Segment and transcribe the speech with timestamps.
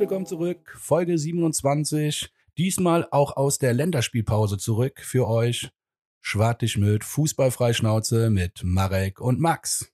[0.00, 0.74] willkommen zurück.
[0.78, 2.32] Folge 27.
[2.56, 5.68] Diesmal auch aus der Länderspielpause zurück für euch.
[6.22, 9.92] Schwartig mit Fußballfreischnauze mit Marek und Max.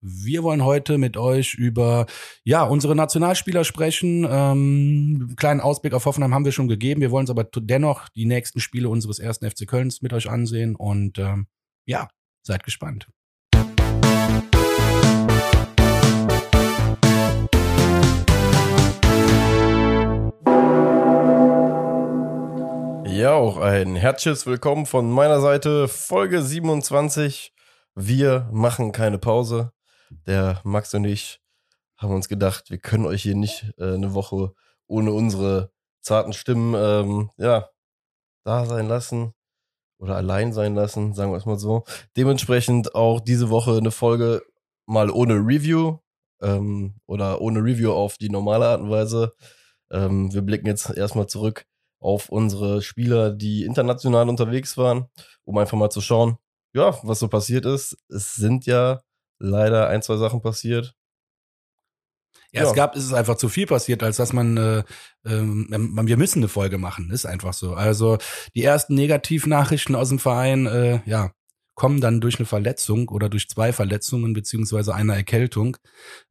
[0.00, 2.06] Wir wollen heute mit euch über
[2.42, 4.26] ja unsere Nationalspieler sprechen.
[4.28, 7.00] Ähm, kleinen Ausblick auf Hoffenheim haben wir schon gegeben.
[7.00, 10.74] Wir wollen uns aber dennoch die nächsten Spiele unseres ersten FC Kölns mit euch ansehen
[10.74, 11.46] und ähm,
[11.86, 12.08] ja,
[12.42, 13.06] seid gespannt.
[23.16, 25.88] Ja, auch ein herzliches Willkommen von meiner Seite.
[25.88, 27.54] Folge 27.
[27.94, 29.72] Wir machen keine Pause.
[30.26, 31.40] Der Max und ich
[31.96, 34.52] haben uns gedacht, wir können euch hier nicht äh, eine Woche
[34.86, 35.70] ohne unsere
[36.02, 37.70] zarten Stimmen ähm, ja,
[38.44, 39.32] da sein lassen
[39.96, 41.84] oder allein sein lassen, sagen wir es mal so.
[42.18, 44.42] Dementsprechend auch diese Woche eine Folge
[44.84, 46.00] mal ohne Review
[46.42, 49.32] ähm, oder ohne Review auf die normale Art und Weise.
[49.90, 51.64] Ähm, wir blicken jetzt erstmal zurück
[52.06, 55.06] auf unsere Spieler, die international unterwegs waren,
[55.44, 56.38] um einfach mal zu schauen,
[56.72, 57.98] ja, was so passiert ist.
[58.08, 59.00] Es sind ja
[59.38, 60.94] leider ein, zwei Sachen passiert.
[62.52, 62.68] Ja, ja.
[62.68, 64.84] es gab, es ist einfach zu viel passiert, als dass man, äh,
[65.24, 65.66] ähm,
[66.04, 67.74] wir müssen eine Folge machen, ist einfach so.
[67.74, 68.18] Also
[68.54, 71.32] die ersten Negativnachrichten aus dem Verein, äh, ja,
[71.74, 75.76] kommen dann durch eine Verletzung oder durch zwei Verletzungen beziehungsweise einer Erkältung.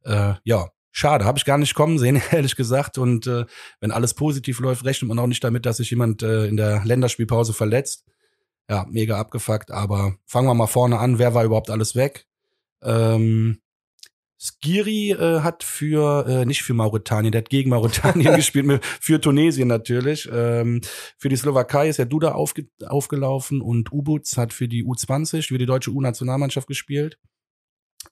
[0.04, 2.98] Äh, ja, schade, habe ich gar nicht kommen sehen, ehrlich gesagt.
[2.98, 3.44] Und äh,
[3.80, 6.84] wenn alles positiv läuft, rechnet man auch nicht damit, dass sich jemand äh, in der
[6.84, 8.04] Länderspielpause verletzt.
[8.68, 11.18] Ja, mega abgefuckt, aber fangen wir mal vorne an.
[11.18, 12.26] Wer war überhaupt alles weg?
[12.82, 13.60] Ähm,
[14.38, 19.68] Skiri äh, hat für, äh, nicht für Mauretanien, der hat gegen Mauretanien gespielt, für Tunesien
[19.68, 20.28] natürlich.
[20.32, 20.80] Ähm,
[21.16, 25.58] für die Slowakei ist der Duda aufge aufgelaufen und Ubuts hat für die U20, für
[25.58, 27.18] die deutsche U-Nationalmannschaft gespielt.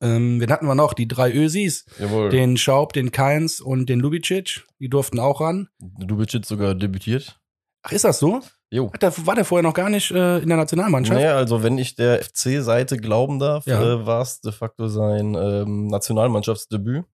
[0.00, 0.94] Ähm, wen hatten wir noch?
[0.94, 1.84] Die drei Ösis.
[1.98, 2.30] Jawohl.
[2.30, 4.64] Den Schaub, den Keins und den Lubicic.
[4.78, 5.68] Die durften auch ran.
[5.98, 7.40] Lubicic sogar debütiert.
[7.82, 8.40] Ach, ist das so?
[8.70, 8.90] Jo.
[9.00, 11.20] Der, war der vorher noch gar nicht äh, in der Nationalmannschaft?
[11.20, 13.80] Naja, also wenn ich der FC-Seite glauben darf, ja.
[13.80, 17.04] äh, war es de facto sein ähm, Nationalmannschaftsdebüt.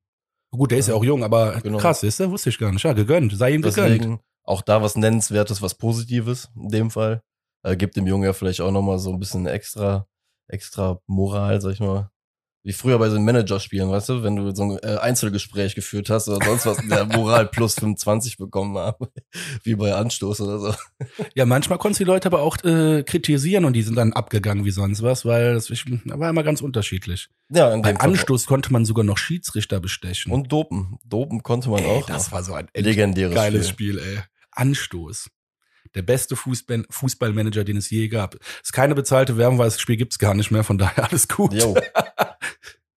[0.52, 1.78] Gut, der ist ja auch jung, aber genau.
[1.78, 2.30] krass, ist der?
[2.30, 2.82] Wusste ich gar nicht.
[2.84, 3.36] Ja, gegönnt.
[3.36, 4.20] Sei ihm Deswegen gegönnt.
[4.44, 7.22] Auch da was Nennenswertes, was Positives in dem Fall.
[7.62, 10.06] Äh, gibt dem Jungen ja vielleicht auch nochmal so ein bisschen extra,
[10.48, 12.09] extra Moral, sag ich mal
[12.62, 16.10] wie früher bei so einem Managerspielen, weißt du, wenn du so ein äh, Einzelgespräch geführt
[16.10, 19.06] hast oder sonst was, der Moral plus 25 bekommen haben,
[19.64, 20.74] wie bei Anstoß oder so.
[21.34, 24.66] Ja, manchmal konntest du die Leute aber auch äh, kritisieren und die sind dann abgegangen
[24.66, 27.28] wie sonst was, weil das war immer ganz unterschiedlich.
[27.50, 30.30] Ja, in Beim Anstoß konnte man sogar noch Schiedsrichter bestechen.
[30.30, 30.98] Und Dopen.
[31.04, 32.06] Dopen konnte man ey, auch.
[32.06, 33.98] Das war so ein legendäres geiles Spiel.
[33.98, 34.22] Spiel, ey.
[34.52, 35.30] Anstoß
[35.94, 38.36] der beste Fußball Fußballmanager, den es je gab.
[38.62, 41.52] Ist keine bezahlte Werbung, weil das Spiel gibt's gar nicht mehr, von daher alles gut.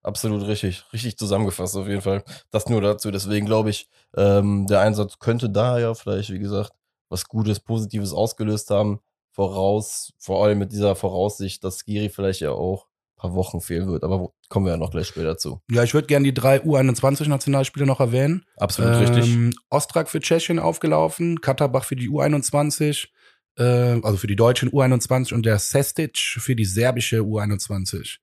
[0.04, 0.84] Absolut richtig.
[0.92, 2.22] Richtig zusammengefasst auf jeden Fall.
[2.50, 3.10] Das nur dazu.
[3.10, 6.72] Deswegen glaube ich, ähm, der Einsatz könnte da ja vielleicht, wie gesagt,
[7.08, 9.00] was Gutes, Positives ausgelöst haben.
[9.32, 12.86] Voraus, vor allem mit dieser Voraussicht, dass Giri vielleicht ja auch
[13.24, 14.04] paar Wochen fehlen wird.
[14.04, 15.60] Aber kommen wir ja noch gleich später zu.
[15.70, 18.44] Ja, ich würde gerne die drei U21-Nationalspiele noch erwähnen.
[18.56, 19.56] Absolut ähm, richtig.
[19.70, 23.08] Ostrak für Tschechien aufgelaufen, Katterbach für die U21,
[23.56, 28.18] äh, also für die deutschen U21 und der Sestic für die serbische U21.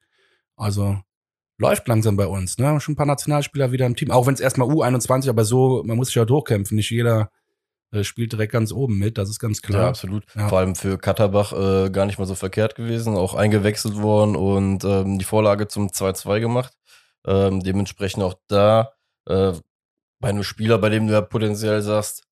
[0.56, 1.00] Also
[1.62, 2.58] läuft langsam bei uns.
[2.58, 2.82] Ne?
[2.82, 4.12] Schon ein paar Nationalspieler wieder im Team.
[4.12, 6.76] Auch wenn es erstmal U21, aber so, man muss sich ja durchkämpfen.
[6.76, 7.32] Nicht jeder
[7.92, 9.84] äh, spielt direkt ganz oben mit, das ist ganz klar.
[9.84, 10.24] Ja, absolut.
[10.36, 10.50] Ja.
[10.50, 14.84] Vor allem für Katterbach äh, gar nicht mal so verkehrt gewesen, auch eingewechselt worden und
[14.84, 16.74] ähm, die Vorlage zum 2-2 gemacht.
[17.26, 18.94] Ähm, dementsprechend auch da
[19.28, 19.54] äh,
[20.20, 22.24] bei einem Spieler, bei dem du ja potenziell sagst,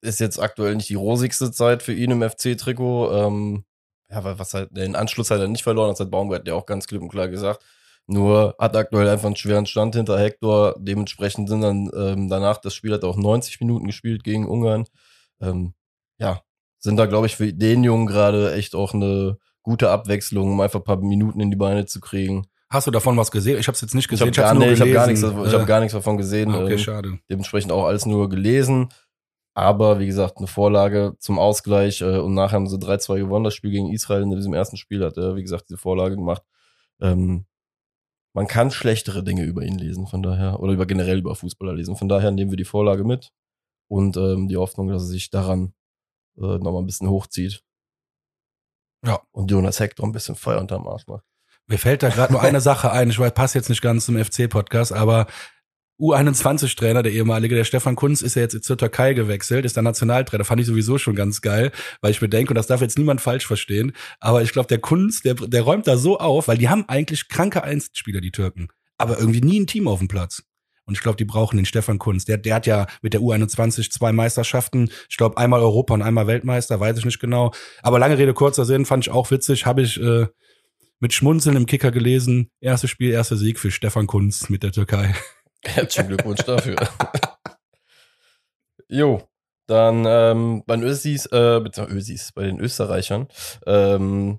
[0.00, 3.12] ist jetzt aktuell nicht die rosigste Zeit für ihn im FC-Trikot.
[3.12, 3.64] Ähm,
[4.10, 6.66] ja, weil was halt, den Anschluss hat er nicht verloren, das hat Baumgart ja auch
[6.66, 7.64] ganz klipp und klar gesagt.
[8.06, 10.74] Nur hat aktuell einfach einen schweren Stand hinter Hector.
[10.78, 14.84] Dementsprechend sind dann ähm, danach, das Spiel hat auch 90 Minuten gespielt gegen Ungarn.
[15.40, 15.74] Ähm,
[16.18, 16.42] ja,
[16.78, 20.80] sind da, glaube ich, für den Jungen gerade echt auch eine gute Abwechslung, um einfach
[20.80, 22.46] ein paar Minuten in die Beine zu kriegen.
[22.68, 23.58] Hast du davon was gesehen?
[23.58, 24.30] Ich habe es jetzt nicht gesehen.
[24.30, 26.54] Ich habe gar, nee, hab gar, nichts, ich hab gar nichts davon gesehen.
[26.54, 27.18] Okay, ähm, schade.
[27.30, 28.88] Dementsprechend auch alles nur gelesen.
[29.54, 33.44] Aber wie gesagt, eine Vorlage zum Ausgleich äh, und nachher haben sie 3-2 gewonnen.
[33.44, 36.42] Das Spiel gegen Israel in diesem ersten Spiel hat er, wie gesagt, diese Vorlage gemacht.
[37.00, 37.44] Ähm,
[38.34, 41.96] man kann schlechtere Dinge über ihn lesen, von daher, oder über generell über Fußballer lesen.
[41.96, 43.30] Von daher nehmen wir die Vorlage mit
[43.88, 45.74] und ähm, die Hoffnung, dass er sich daran
[46.36, 47.62] äh, nochmal ein bisschen hochzieht.
[49.04, 49.20] Ja.
[49.32, 51.24] Und Jonas Hector ein bisschen Feuer unterm Arsch macht.
[51.66, 53.10] Mir fällt da gerade nur eine Sache ein.
[53.10, 55.26] Ich weiß, passt jetzt nicht ganz zum FC-Podcast, aber
[56.02, 60.44] U21-Trainer, der ehemalige, der Stefan Kunz, ist ja jetzt zur Türkei gewechselt, ist der Nationaltrainer.
[60.44, 61.70] Fand ich sowieso schon ganz geil,
[62.00, 64.78] weil ich mir denke, und das darf jetzt niemand falsch verstehen, aber ich glaube, der
[64.78, 68.68] Kunz, der, der räumt da so auf, weil die haben eigentlich kranke Einzelspieler, die Türken,
[68.98, 70.42] aber irgendwie nie ein Team auf dem Platz.
[70.84, 72.24] Und ich glaube, die brauchen den Stefan Kunz.
[72.24, 74.90] Der, der hat ja mit der U21 zwei Meisterschaften.
[75.08, 77.52] Ich glaube, einmal Europa und einmal Weltmeister, weiß ich nicht genau.
[77.82, 79.64] Aber lange Rede, kurzer Sinn, fand ich auch witzig.
[79.64, 80.26] Habe ich äh,
[80.98, 82.50] mit Schmunzeln im Kicker gelesen.
[82.60, 85.14] Erstes Spiel, erster Sieg für Stefan Kunz mit der Türkei.
[85.64, 86.76] Herzlichen Glückwunsch dafür.
[88.88, 89.22] jo,
[89.66, 93.28] dann ähm, bei den Ösis, äh, Ösis, bei den Österreichern,
[93.66, 94.38] ähm,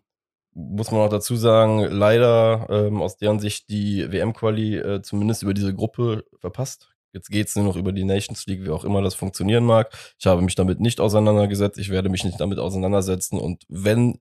[0.54, 5.54] muss man auch dazu sagen, leider ähm, aus deren Sicht die WM-Quali äh, zumindest über
[5.54, 6.94] diese Gruppe verpasst.
[7.14, 9.92] Jetzt geht's nur noch über die Nations League, wie auch immer das funktionieren mag.
[10.20, 11.78] Ich habe mich damit nicht auseinandergesetzt.
[11.78, 13.40] Ich werde mich nicht damit auseinandersetzen.
[13.40, 14.20] Und wenn,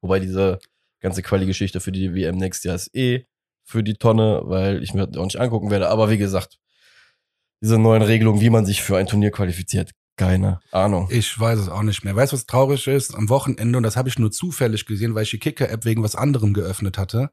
[0.00, 0.58] wobei diese
[1.00, 3.24] ganze Quali-Geschichte für die WM nächstes Jahr ist eh
[3.68, 5.90] für die Tonne, weil ich mir auch nicht angucken werde.
[5.90, 6.58] Aber wie gesagt,
[7.60, 11.08] diese neuen Regelungen, wie man sich für ein Turnier qualifiziert, keine Ahnung.
[11.10, 12.16] Ich weiß es auch nicht mehr.
[12.16, 13.14] Weißt du, was traurig ist?
[13.14, 16.16] Am Wochenende, und das habe ich nur zufällig gesehen, weil ich die Kicker-App wegen was
[16.16, 17.30] anderem geöffnet hatte.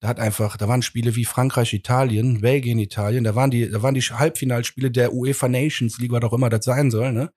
[0.00, 3.82] Da hat einfach, da waren Spiele wie Frankreich, Italien, Belgien, Italien, da waren die, da
[3.82, 7.30] waren die Halbfinalspiele der UEFA Nations League, was auch immer das sein soll, ne?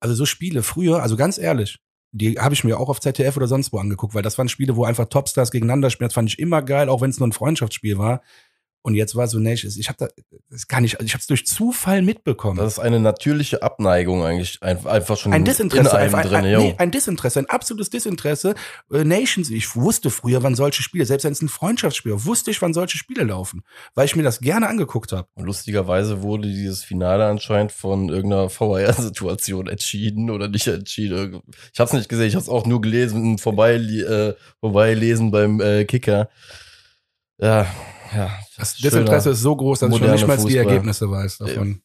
[0.00, 1.78] Also so Spiele früher, also ganz ehrlich,
[2.12, 4.76] die habe ich mir auch auf ZDF oder sonst wo angeguckt, weil das waren Spiele,
[4.76, 6.08] wo einfach Topstars gegeneinander spielen.
[6.08, 8.22] Das fand ich immer geil, auch wenn es nur ein Freundschaftsspiel war.
[8.82, 9.76] Und jetzt war so Nations.
[9.76, 10.08] Ich habe da,
[10.50, 12.58] das kann ich, ich habe es durch Zufall mitbekommen.
[12.58, 16.44] Das ist eine natürliche Abneigung eigentlich, einfach schon ein Desinteresse, in einem ein, drin.
[16.44, 18.54] Ein, nee, ein Desinteresse, ein absolutes Desinteresse.
[18.92, 22.50] Äh, Nations, ich wusste früher, wann solche Spiele, selbst wenn es ein Freundschaftsspiel war, wusste
[22.50, 23.62] ich, wann solche Spiele laufen,
[23.94, 25.28] weil ich mir das gerne angeguckt habe.
[25.36, 31.42] Lustigerweise wurde dieses Finale anscheinend von irgendeiner VR-Situation entschieden oder nicht entschieden.
[31.72, 35.60] Ich habe es nicht gesehen, ich habe es auch nur gelesen, vorbei, äh, vorbeilesen beim
[35.60, 36.28] äh, Kicker.
[37.40, 37.66] Ja,
[38.14, 38.38] ja.
[38.56, 41.82] Das Desinteresse ist so groß, dass ich noch nicht mal die Ergebnisse weiß davon.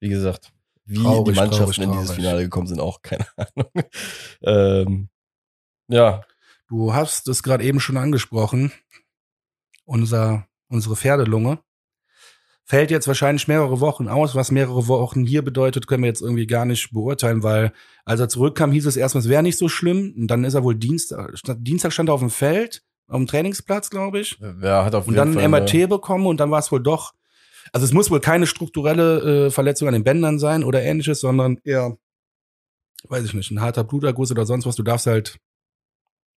[0.00, 0.52] Wie gesagt,
[0.84, 1.92] wie traurig, die Mannschaften traurig, traurig.
[1.94, 3.70] in dieses Finale gekommen sind, auch keine Ahnung.
[4.42, 5.08] ähm,
[5.88, 6.22] ja.
[6.68, 8.72] Du hast es gerade eben schon angesprochen.
[9.84, 11.58] Unser, unsere Pferdelunge
[12.64, 14.34] fällt jetzt wahrscheinlich mehrere Wochen aus.
[14.34, 17.72] Was mehrere Wochen hier bedeutet, können wir jetzt irgendwie gar nicht beurteilen, weil
[18.04, 20.14] als er zurückkam, hieß es erstmal, es wäre nicht so schlimm.
[20.16, 23.90] Und dann ist er wohl Dienstag, Dienstag stand er auf dem Feld auf dem Trainingsplatz,
[23.90, 24.38] glaube ich.
[24.62, 27.12] Ja, hat auf und dann ein MRT bekommen und dann war es wohl doch.
[27.72, 31.58] Also es muss wohl keine strukturelle äh, Verletzung an den Bändern sein oder ähnliches, sondern
[31.64, 31.96] eher,
[33.08, 34.76] weiß ich nicht, ein harter Bluterguss oder sonst was.
[34.76, 35.38] Du darfst halt.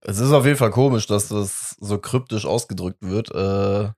[0.02, 3.32] Es ist auf jeden Fall komisch, dass das so kryptisch ausgedrückt wird.
[3.34, 3.92] Äh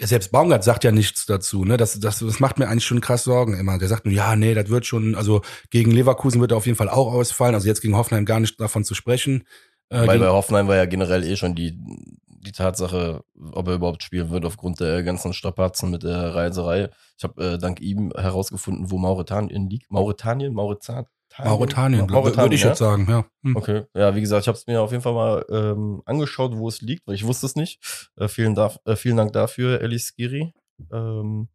[0.00, 1.76] ja, selbst Baumgart sagt ja nichts dazu, ne?
[1.76, 3.76] Das, das, das macht mir eigentlich schon krass Sorgen immer.
[3.76, 6.78] Der sagt nur, ja, nee, das wird schon, also gegen Leverkusen wird er auf jeden
[6.78, 7.54] Fall auch ausfallen.
[7.54, 9.44] Also jetzt gegen Hoffenheim gar nicht davon zu sprechen.
[9.90, 11.78] Äh, Weil bei Hoffenheim war ja generell eh schon die,
[12.26, 13.22] die Tatsache,
[13.52, 16.90] ob er überhaupt spielen wird, aufgrund der ganzen Strapazen mit der Reiserei.
[17.18, 19.90] Ich habe äh, dank ihm herausgefunden, wo Mauretanien liegt.
[19.90, 20.54] Mauretanien?
[20.54, 21.06] Mauretanien?
[21.38, 22.68] Mauretanien, Mauretanien würde ich ja?
[22.68, 23.24] jetzt sagen, ja.
[23.44, 23.56] Hm.
[23.56, 26.68] Okay, ja, wie gesagt, ich habe es mir auf jeden Fall mal ähm, angeschaut, wo
[26.68, 28.10] es liegt, weil ich wusste es nicht.
[28.16, 30.52] Äh, vielen, da äh, vielen Dank dafür, Elis Skiri.
[30.92, 31.48] Ähm,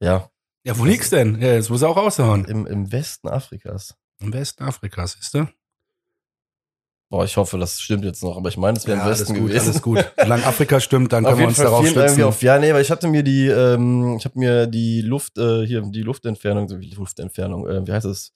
[0.00, 0.28] ja.
[0.64, 1.40] Ja, wo liegt's denn?
[1.40, 2.44] Ja, jetzt muss er auch raushauen.
[2.44, 3.94] Im, Im Westen Afrikas.
[4.20, 5.46] Im Westen Afrikas, ist du?
[7.10, 9.32] Boah, ich hoffe, das stimmt jetzt noch, aber ich meine, es wäre ja, im Westen
[9.32, 9.68] alles gut, gewesen.
[9.68, 10.12] Alles gut.
[10.16, 12.22] Solange Afrika stimmt, dann können wir uns Fall darauf stützen.
[12.22, 15.66] Auf, ja, nee, weil ich hatte mir die, ähm, ich habe mir die Luft, äh,
[15.66, 18.32] hier, die Luftentfernung, die Luftentfernung, äh, wie heißt es?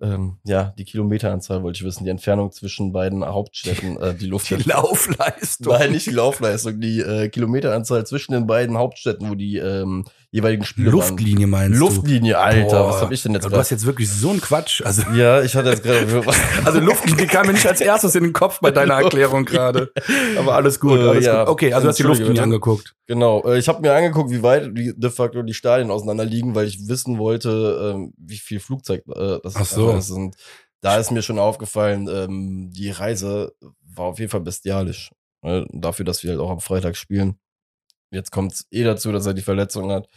[0.00, 4.50] ähm, ja, die Kilometeranzahl wollte ich wissen, die Entfernung zwischen beiden Hauptstädten, äh, die Luft.
[4.50, 5.72] Die Laufleistung.
[5.72, 10.04] Nein, nicht die Laufleistung, die äh, Kilometeranzahl zwischen den beiden Hauptstädten, wo die ähm,
[10.36, 12.38] jeweiligen Spiele Luftlinie meinst Luftlinie, du?
[12.38, 12.88] Alter, Boah.
[12.88, 14.82] was hab ich denn jetzt Du hast jetzt wirklich so ein Quatsch.
[14.84, 16.06] Also, ja, ich hatte jetzt gerade.
[16.64, 19.92] also Luftlinie kam mir nicht als erstes in den Kopf bei deiner Erklärung gerade.
[20.38, 21.44] Aber alles gut, alles äh, ja.
[21.44, 21.52] gut.
[21.52, 22.94] Okay, also du hast die Luftlinie angeguckt.
[23.06, 26.54] Genau, äh, ich habe mir angeguckt, wie weit die, de facto die Stadien auseinander liegen,
[26.54, 29.92] weil ich wissen wollte, ähm, wie viel Flugzeug äh, das Ach so.
[29.92, 30.10] ist.
[30.10, 30.36] Und
[30.82, 33.52] da ist mir schon aufgefallen, ähm, die Reise
[33.82, 35.10] war auf jeden Fall bestialisch.
[35.42, 35.66] Ne?
[35.72, 37.38] Dafür, dass wir halt auch am Freitag spielen.
[38.10, 40.08] Jetzt kommt es eh dazu, dass er die Verletzung hat.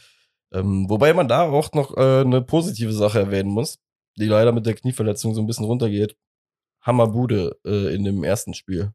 [0.54, 3.80] Ähm, wobei man da auch noch äh, eine positive Sache erwähnen muss,
[4.18, 6.16] die leider mit der Knieverletzung so ein bisschen runtergeht.
[6.82, 8.94] Hammerbude äh, in dem ersten Spiel.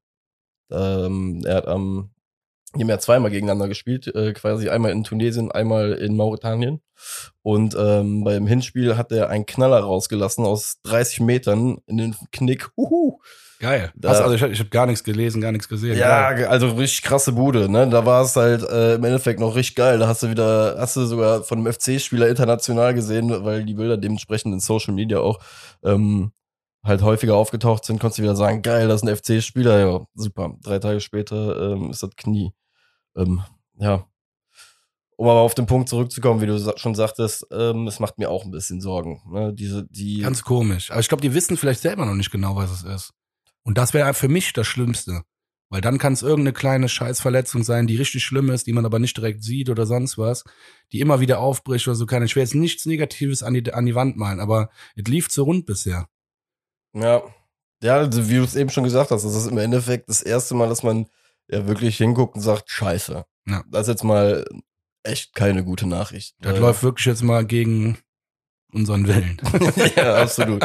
[0.71, 2.15] Ähm, er hat am
[2.77, 6.81] die haben ja zweimal gegeneinander gespielt, äh, quasi einmal in Tunesien, einmal in Mauretanien.
[7.43, 12.71] Und ähm, beim Hinspiel hat er einen Knaller rausgelassen aus 30 Metern in den Knick.
[12.77, 13.19] Uhu.
[13.61, 13.93] Geil.
[13.95, 15.97] Da, Was, also ich, ich habe gar nichts gelesen, gar nichts gesehen.
[15.97, 16.47] Ja, geil.
[16.47, 17.69] also richtig krasse Bude.
[17.69, 17.89] Ne?
[17.89, 19.99] Da war es halt äh, im Endeffekt noch richtig geil.
[19.99, 23.97] Da hast du wieder, hast du sogar von einem FC-Spieler international gesehen, weil die Bilder
[23.97, 25.39] dementsprechend in Social Media auch
[25.83, 26.33] ähm,
[26.83, 29.79] halt häufiger aufgetaucht sind, konntest du wieder sagen, geil, das ist ein FC-Spieler.
[29.79, 30.55] Ja, super.
[30.63, 32.53] Drei Tage später ähm, ist das Knie
[33.17, 33.43] ähm,
[33.79, 34.07] ja.
[35.17, 38.45] Um aber auf den Punkt zurückzukommen, wie du schon sagtest, ähm, es macht mir auch
[38.45, 39.23] ein bisschen Sorgen.
[39.31, 39.53] Ne?
[39.55, 40.91] Diese, die Ganz komisch.
[40.91, 43.13] Aber ich glaube, die wissen vielleicht selber noch nicht genau, was es ist.
[43.63, 45.23] Und das wäre für mich das Schlimmste.
[45.71, 48.99] Weil dann kann es irgendeine kleine Scheißverletzung sein, die richtig schlimm ist, die man aber
[48.99, 50.45] nicht direkt sieht oder sonst was,
[50.93, 52.23] die immer wieder aufbricht oder so kann.
[52.23, 55.45] Ich will jetzt nichts Negatives an die, an die Wand malen, aber es lief so
[55.45, 56.09] rund bisher.
[56.93, 57.23] Ja.
[57.83, 60.55] Ja, also wie du es eben schon gesagt hast, das ist im Endeffekt das erste
[60.55, 61.07] Mal, dass man
[61.49, 63.25] ja wirklich hinguckt und sagt, scheiße.
[63.47, 63.65] Ja.
[63.71, 64.45] Das ist jetzt mal
[65.05, 66.35] echt keine gute Nachricht.
[66.41, 67.99] Das Äh, läuft wirklich jetzt mal gegen
[68.73, 69.41] unseren Willen.
[69.97, 70.65] ja, absolut.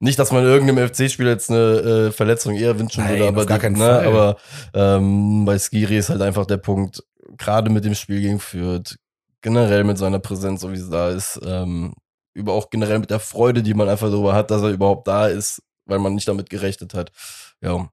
[0.00, 3.58] Nicht, dass man irgendeinem FC-Spieler jetzt eine äh, Verletzung eher wünschen Nein, würde, aber, gar
[3.58, 4.06] keinen ne, Fall.
[4.06, 4.36] aber
[4.74, 7.02] ähm, bei Skiri ist halt einfach der Punkt,
[7.38, 8.96] gerade mit dem Spiel gegen Fürth,
[9.40, 11.94] generell mit seiner Präsenz, so wie sie da ist, ähm,
[12.34, 15.26] über auch generell mit der Freude, die man einfach darüber hat, dass er überhaupt da
[15.26, 17.10] ist, weil man nicht damit gerechnet hat.
[17.62, 17.88] Ja,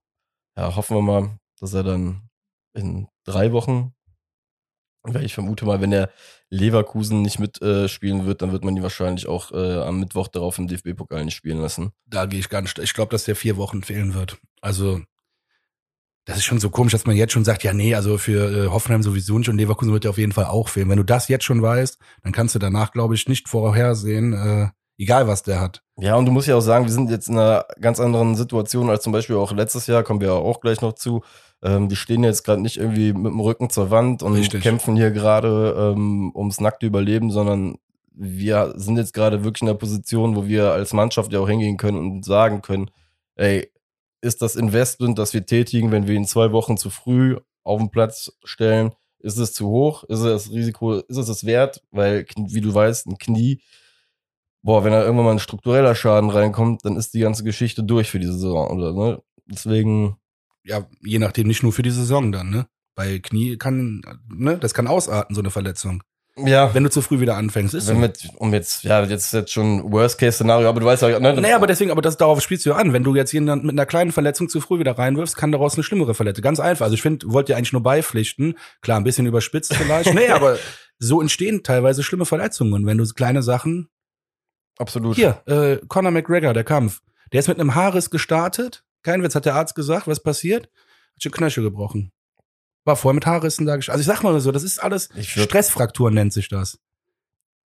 [0.57, 2.29] ja hoffen wir mal, dass er dann
[2.73, 3.93] in drei Wochen,
[5.07, 6.09] weil ich vermute mal, wenn er
[6.49, 10.57] Leverkusen nicht mitspielen äh, wird, dann wird man ihn wahrscheinlich auch äh, am Mittwoch darauf
[10.57, 11.91] im DFB-Pokal nicht spielen lassen.
[12.05, 14.37] da gehe ich ganz, ich glaube, dass der vier Wochen fehlen wird.
[14.61, 15.01] Also,
[16.25, 18.67] das ist schon so komisch, dass man jetzt schon sagt, ja, nee, also für äh,
[18.69, 20.89] Hoffenheim sowieso nicht und Leverkusen wird ja auf jeden Fall auch fehlen.
[20.89, 24.69] Wenn du das jetzt schon weißt, dann kannst du danach, glaube ich, nicht vorhersehen, äh,
[24.97, 25.83] egal was der hat.
[25.97, 28.89] Ja, und du musst ja auch sagen, wir sind jetzt in einer ganz anderen Situation
[28.89, 31.23] als zum Beispiel auch letztes Jahr, kommen wir auch gleich noch zu.
[31.65, 34.61] Ähm, die stehen jetzt gerade nicht irgendwie mit dem Rücken zur Wand und Richtig.
[34.61, 37.79] kämpfen hier gerade ähm, ums nackte Überleben, sondern
[38.13, 41.77] wir sind jetzt gerade wirklich in einer Position, wo wir als Mannschaft ja auch hingehen
[41.77, 42.91] können und sagen können,
[43.35, 43.71] ey,
[44.21, 47.89] ist das Investment, das wir tätigen, wenn wir ihn zwei Wochen zu früh auf den
[47.89, 50.03] Platz stellen, ist es zu hoch?
[50.03, 51.81] Ist es das Risiko, ist es es wert?
[51.89, 53.59] Weil, wie du weißt, ein Knie,
[54.61, 58.11] boah, wenn da irgendwann mal ein struktureller Schaden reinkommt, dann ist die ganze Geschichte durch
[58.11, 59.21] für die Saison, oder, ne?
[59.47, 60.17] Deswegen,
[60.65, 62.67] Ja, je nachdem, nicht nur für die Saison dann, ne?
[62.95, 66.01] Bei Knie kann, ne, das kann ausarten, so eine Verletzung.
[66.37, 68.01] ja, Wenn du zu früh wieder anfängst, ist wenn so.
[68.01, 71.39] mit, um jetzt, ja, jetzt jetzt schon Worst-Case-Szenario, aber du weißt ja, ne?
[71.39, 72.93] Nee, aber deswegen, aber das darauf spielst du ja an.
[72.93, 75.83] Wenn du jetzt jemanden mit einer kleinen Verletzung zu früh wieder reinwirfst, kann daraus eine
[75.83, 76.41] schlimmere Verletzung.
[76.41, 76.85] Ganz einfach.
[76.85, 78.57] Also ich finde, wollt ihr eigentlich nur beipflichten.
[78.81, 80.13] Klar, ein bisschen überspitzt vielleicht.
[80.13, 80.57] nee, aber
[80.99, 83.89] so entstehen teilweise schlimme Verletzungen, wenn du kleine Sachen.
[84.77, 85.15] absolut.
[85.17, 87.01] Hier, äh, Conor McGregor, der Kampf.
[87.33, 88.84] Der ist mit einem Haarriss gestartet.
[89.05, 90.63] Kein Witz, hat der Arzt gesagt, was passiert?
[90.65, 92.11] Hat schon Knöchel gebrochen.
[92.85, 93.73] War vorher mit Haarrissen da.
[93.73, 96.79] Also ich sag mal nur so, das ist alles Stressfrakturen nennt sich das.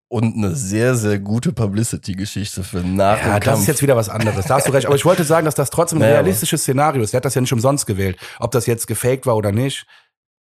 [0.09, 4.47] Und eine sehr, sehr gute Publicity-Geschichte für nach Ja, das ist jetzt wieder was anderes.
[4.47, 4.85] Da hast du recht.
[4.85, 7.13] Aber ich wollte sagen, dass das trotzdem ein Naja, realistisches Szenario ist.
[7.13, 8.17] Er hat das ja nicht umsonst gewählt.
[8.39, 9.85] Ob das jetzt gefaked war oder nicht,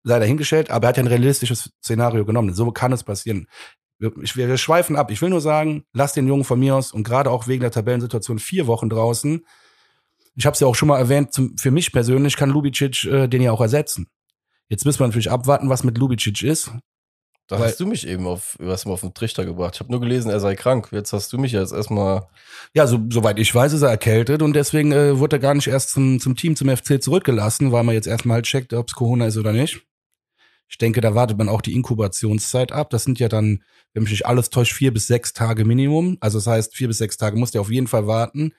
[0.02, 0.70] sei dahingestellt.
[0.70, 2.54] Aber er hat ja ein realistisches Szenario genommen.
[2.54, 3.46] So kann es passieren.
[4.00, 5.12] Wir, ich, wir, wir schweifen ab.
[5.12, 7.70] Ich will nur sagen, lass den Jungen von mir aus und gerade auch wegen der
[7.70, 9.44] Tabellensituation vier Wochen draußen.
[10.38, 13.26] Ich habe es ja auch schon mal erwähnt, zum, für mich persönlich kann Lubicic äh,
[13.26, 14.06] den ja auch ersetzen.
[14.68, 16.70] Jetzt müssen wir natürlich abwarten, was mit Lubicic ist.
[17.48, 19.74] da hast du mich eben auf, hast mal auf den Trichter gebracht.
[19.74, 20.90] Ich habe nur gelesen, er sei krank.
[20.92, 22.28] Jetzt hast du mich jetzt erstmal,
[22.72, 25.66] Ja, so, soweit ich weiß, ist er erkältet und deswegen äh, wurde er gar nicht
[25.66, 28.94] erst zum, zum Team, zum FC zurückgelassen, weil man jetzt erstmal halt checkt, ob es
[28.94, 29.82] Corona ist oder nicht.
[30.68, 32.90] Ich denke, da wartet man auch die Inkubationszeit ab.
[32.90, 36.16] Das sind ja dann, wenn mich nicht alles täuscht, vier bis sechs Tage Minimum.
[36.20, 38.52] Also das heißt, vier bis sechs Tage muss der auf jeden Fall warten.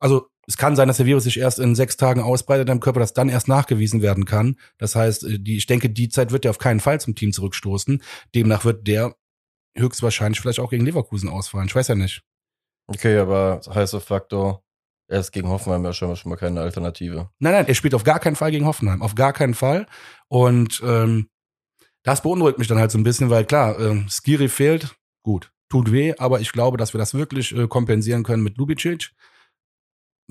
[0.00, 3.00] Also es kann sein, dass der Virus sich erst in sechs Tagen ausbreitet im Körper,
[3.00, 4.56] dass dann erst nachgewiesen werden kann.
[4.78, 7.32] Das heißt, äh, die, ich denke, die Zeit wird er auf keinen Fall zum Team
[7.32, 8.02] zurückstoßen.
[8.34, 9.14] Demnach wird der
[9.76, 11.68] höchstwahrscheinlich vielleicht auch gegen Leverkusen ausfallen.
[11.68, 12.22] Ich weiß ja nicht.
[12.86, 14.64] okay, aber heißer Faktor,
[15.06, 17.28] er ist gegen Hoffenheim ja schon, schon mal keine Alternative.
[17.38, 19.02] Nein, nein, er spielt auf gar keinen Fall gegen Hoffenheim.
[19.02, 19.86] Auf gar keinen Fall.
[20.28, 21.28] Und ähm,
[22.04, 25.92] das beunruhigt mich dann halt so ein bisschen, weil klar, ähm, Skiri fehlt, gut, tut
[25.92, 29.10] weh, aber ich glaube, dass wir das wirklich äh, kompensieren können mit Lubicic.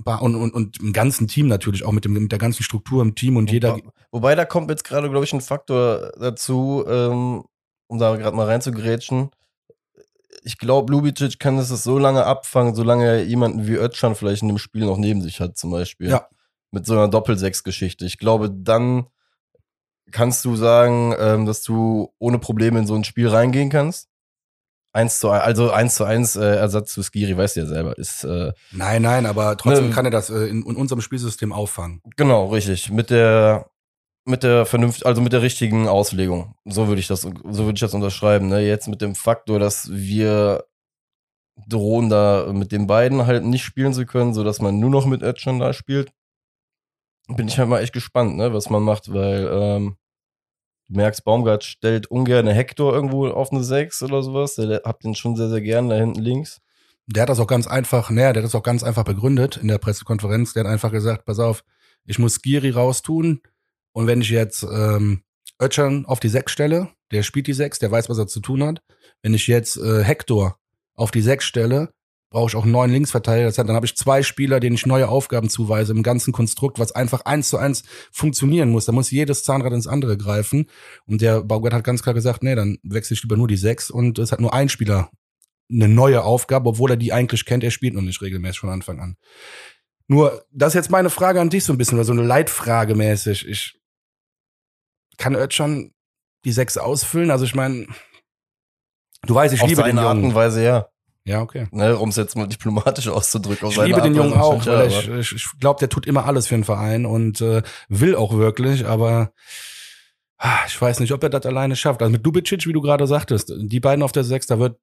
[0.05, 3.15] Und, und, und im ganzen Team natürlich, auch mit, dem, mit der ganzen Struktur im
[3.15, 3.73] Team und jeder.
[3.73, 7.43] Wobei, wobei da kommt jetzt gerade, glaube ich, ein Faktor dazu, ähm,
[7.87, 9.31] um da gerade mal reinzugrätschen.
[10.43, 14.49] Ich glaube, Lubicic kann es so lange abfangen, solange er jemanden wie Özcan vielleicht in
[14.49, 16.09] dem Spiel noch neben sich hat, zum Beispiel.
[16.09, 16.27] Ja.
[16.71, 18.05] Mit so einer Doppelsechs-Geschichte.
[18.05, 19.07] Ich glaube, dann
[20.11, 24.09] kannst du sagen, ähm, dass du ohne Probleme in so ein Spiel reingehen kannst.
[24.93, 27.97] Eins zu ein, also eins zu eins äh, Ersatz zu Skiri, weißt du ja selber,
[27.97, 29.93] ist äh, Nein, nein, aber trotzdem Ne.
[29.93, 32.01] kann er das äh, in, in unserem Spielsystem auffangen.
[32.15, 32.89] Genau, richtig.
[32.89, 33.69] Mit der,
[34.25, 36.55] mit der vernünft, also mit der richtigen Auslegung.
[36.65, 38.47] So würde ich das, so würde ich das unterschreiben.
[38.47, 38.61] Ne?
[38.61, 40.63] Jetzt mit dem Faktor, dass wir
[41.67, 45.05] drohen da mit den beiden halt nicht spielen zu können, so dass man nur noch
[45.05, 46.11] mit Edgen da spielt.
[47.27, 49.97] Bin ich halt mal echt gespannt, ne, was man macht, weil ähm,
[50.87, 54.55] du merkst, Baumgart stellt ungern Hector irgendwo auf eine 6 oder sowas.
[54.55, 56.59] Der, habt den schon sehr, sehr gern da hinten links.
[57.07, 59.67] Der hat das auch ganz einfach, naja, der hat das auch ganz einfach begründet in
[59.67, 60.53] der Pressekonferenz.
[60.53, 61.63] Der hat einfach gesagt, pass auf,
[62.05, 63.41] ich muss Skiri raustun.
[63.93, 65.23] Und wenn ich jetzt ähm,
[65.59, 68.63] Ötchan auf die Sechs stelle, der spielt die Sechs, der weiß, was er zu tun
[68.63, 68.81] hat.
[69.21, 70.57] Wenn ich jetzt äh, Hector
[70.95, 71.93] auf die Sechs stelle,
[72.29, 73.51] brauche ich auch neun Linksverteidiger.
[73.63, 77.21] Dann habe ich zwei Spieler, denen ich neue Aufgaben zuweise im ganzen Konstrukt, was einfach
[77.21, 78.85] eins zu eins funktionieren muss.
[78.85, 80.67] Da muss jedes Zahnrad ins andere greifen.
[81.05, 83.89] Und der Baumgart hat ganz klar gesagt, nee, dann wechsle ich lieber nur die sechs
[83.89, 85.09] und es hat nur ein Spieler
[85.69, 87.63] eine neue Aufgabe, obwohl er die eigentlich kennt.
[87.63, 89.17] Er spielt noch nicht regelmäßig von Anfang an.
[90.07, 92.95] Nur, das ist jetzt meine Frage an dich so ein bisschen, oder so eine Leitfrage
[92.95, 93.45] mäßig.
[93.47, 93.77] Ich
[95.17, 95.91] kann Özcan
[96.45, 97.31] die sechs ausfüllen?
[97.31, 97.87] Also ich meine,
[99.23, 100.29] du weißt, ich Auf liebe den seine Art Jungen.
[100.29, 100.87] und Weise, ja.
[101.27, 101.67] Ja, okay.
[101.71, 103.67] Ne, um es jetzt mal diplomatisch auszudrücken.
[103.67, 106.55] Ich liebe den Jungen auch, weil ich, ich, ich glaube, der tut immer alles für
[106.55, 109.33] den Verein und äh, will auch wirklich, aber
[110.37, 112.01] ah, ich weiß nicht, ob er das alleine schafft.
[112.01, 114.79] Also mit Dubicic, wie du gerade sagtest, die beiden auf der Sechs, da wird,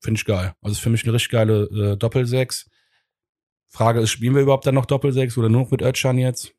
[0.00, 0.54] finde ich geil.
[0.62, 2.70] Also ist für mich eine richtig geile äh, Doppelsechs.
[3.66, 6.52] Frage ist, spielen wir überhaupt dann noch Doppelsechs oder nur noch mit Özcan jetzt?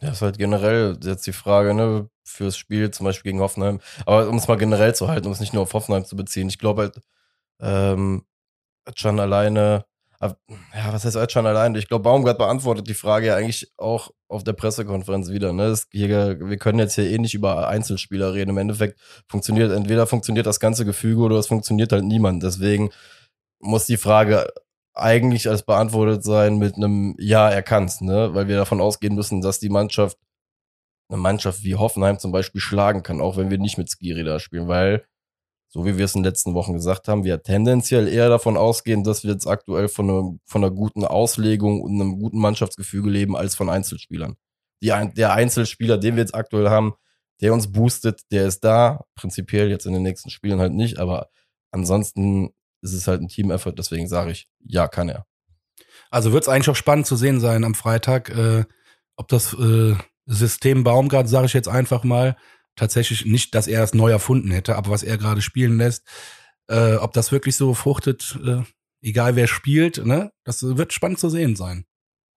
[0.00, 3.80] Ja, ist halt generell jetzt die Frage, ne, fürs Spiel zum Beispiel gegen Hoffenheim.
[4.06, 6.48] Aber um es mal generell zu halten, um es nicht nur auf Hoffenheim zu beziehen.
[6.48, 7.00] Ich glaube halt,
[7.60, 8.24] ähm,
[8.88, 9.84] Özcan alleine,
[10.20, 11.78] ja, was heißt Özcan alleine?
[11.78, 15.66] Ich glaube, Baumgart beantwortet die Frage ja eigentlich auch auf der Pressekonferenz wieder, ne.
[15.66, 18.50] Es, hier, wir können jetzt hier eh nicht über Einzelspieler reden.
[18.50, 22.42] Im Endeffekt funktioniert, entweder funktioniert das ganze Gefüge oder es funktioniert halt niemand.
[22.42, 22.90] Deswegen
[23.60, 24.52] muss die Frage
[24.94, 28.34] eigentlich als beantwortet sein mit einem Ja, er kann's, ne?
[28.34, 30.18] Weil wir davon ausgehen müssen, dass die Mannschaft
[31.08, 34.40] eine Mannschaft wie Hoffenheim zum Beispiel schlagen kann, auch wenn wir nicht mit Skiri da
[34.40, 35.06] spielen, weil,
[35.68, 39.04] so wie wir es in den letzten Wochen gesagt haben, wir tendenziell eher davon ausgehen,
[39.04, 43.36] dass wir jetzt aktuell von, einem, von einer guten Auslegung und einem guten Mannschaftsgefüge leben,
[43.36, 44.36] als von Einzelspielern.
[44.82, 46.94] Die, der Einzelspieler, den wir jetzt aktuell haben,
[47.40, 51.28] der uns boostet, der ist da, prinzipiell jetzt in den nächsten Spielen halt nicht, aber
[51.70, 55.26] ansonsten ist es halt ein Team-Effort, deswegen sage ich, ja, kann er.
[56.10, 58.64] Also wird es eigentlich auch spannend zu sehen sein am Freitag, äh,
[59.16, 59.94] ob das äh,
[60.26, 62.36] System Baumgart, sage ich jetzt einfach mal,
[62.78, 66.04] tatsächlich nicht, dass er es neu erfunden hätte, aber was er gerade spielen lässt,
[66.68, 68.62] äh, ob das wirklich so fruchtet, äh,
[69.02, 70.32] egal wer spielt, ne?
[70.44, 71.84] Das wird spannend zu sehen sein.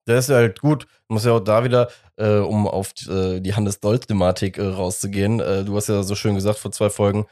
[0.08, 3.54] Der ist ja halt gut, muss ja auch da wieder, äh, um auf äh, die
[3.54, 7.26] Hannes-Doll-Thematik äh, rauszugehen, äh, du hast ja so schön gesagt vor zwei Folgen,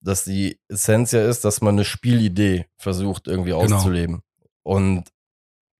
[0.00, 3.76] dass die Essenz ja ist, dass man eine Spielidee versucht irgendwie Genau.
[3.76, 4.22] auszuleben.
[4.62, 5.04] Und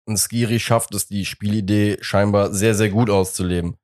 [0.07, 3.77] ein Skiri schafft es, die Spielidee scheinbar sehr, sehr gut auszuleben.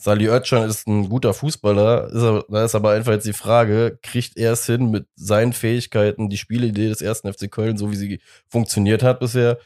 [0.00, 3.98] Sali Özcan ist ein guter Fußballer, ist aber, da ist aber einfach jetzt die Frage,
[4.02, 7.96] kriegt er es hin, mit seinen Fähigkeiten die Spielidee des ersten FC Köln, so wie
[7.96, 9.58] sie funktioniert hat bisher,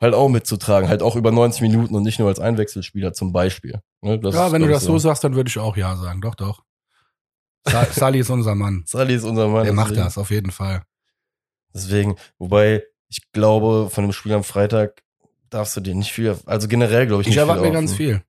[0.00, 3.80] halt auch mitzutragen, halt auch über 90 Minuten und nicht nur als Einwechselspieler zum Beispiel.
[4.02, 6.20] Ne, ja, ist, wenn du das ich, so sagst, dann würde ich auch ja sagen.
[6.20, 6.62] Doch, doch.
[7.66, 8.84] Sa Sally ist unser Mann.
[8.86, 9.64] Sali ist unser Mann.
[9.64, 10.84] Der macht das, auf jeden Fall.
[11.74, 15.02] Deswegen, wobei ich glaube, von dem Spiel am Freitag
[15.50, 17.94] darfst du dir nicht viel, also generell glaube ich Ich nicht erwarte viel mir ganz
[17.94, 18.22] viel.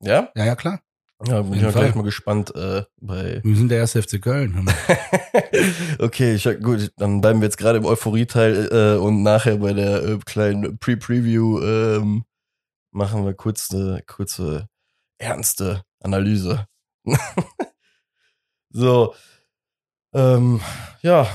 [0.00, 0.30] Ja?
[0.34, 0.80] Ja, ja, klar.
[1.24, 3.40] Ja, bin ich mal gleich mal gespannt äh, bei.
[3.42, 4.70] Wir sind der erste FC Köln.
[5.98, 10.02] Okay, ich, gut, dann bleiben wir jetzt gerade im Euphorie-Teil äh, und nachher bei der
[10.02, 12.24] äh, kleinen Pre-Preview ähm,
[12.90, 14.68] machen wir kurz eine kurze
[15.18, 16.66] ernste Analyse.
[18.70, 19.14] so,
[20.12, 20.60] ähm,
[21.00, 21.26] ja,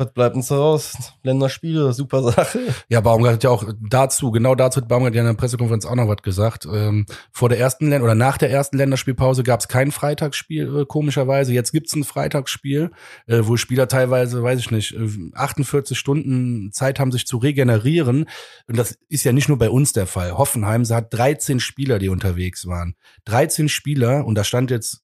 [0.00, 0.94] was bleibt uns daraus?
[1.22, 2.58] Länderspiele, super Sache.
[2.88, 5.94] Ja, Baumgart hat ja auch dazu, genau dazu hat Baumgart ja in der Pressekonferenz auch
[5.94, 6.66] noch was gesagt.
[6.72, 10.84] Ähm, vor der ersten Län- oder nach der ersten Länderspielpause gab es kein Freitagsspiel, äh,
[10.86, 11.52] komischerweise.
[11.52, 12.90] Jetzt gibt's ein Freitagsspiel,
[13.26, 18.24] äh, wo Spieler teilweise, weiß ich nicht, äh, 48 Stunden Zeit haben, sich zu regenerieren.
[18.66, 20.36] Und das ist ja nicht nur bei uns der Fall.
[20.38, 22.94] Hoffenheim hat 13 Spieler, die unterwegs waren.
[23.26, 25.02] 13 Spieler, und da stand jetzt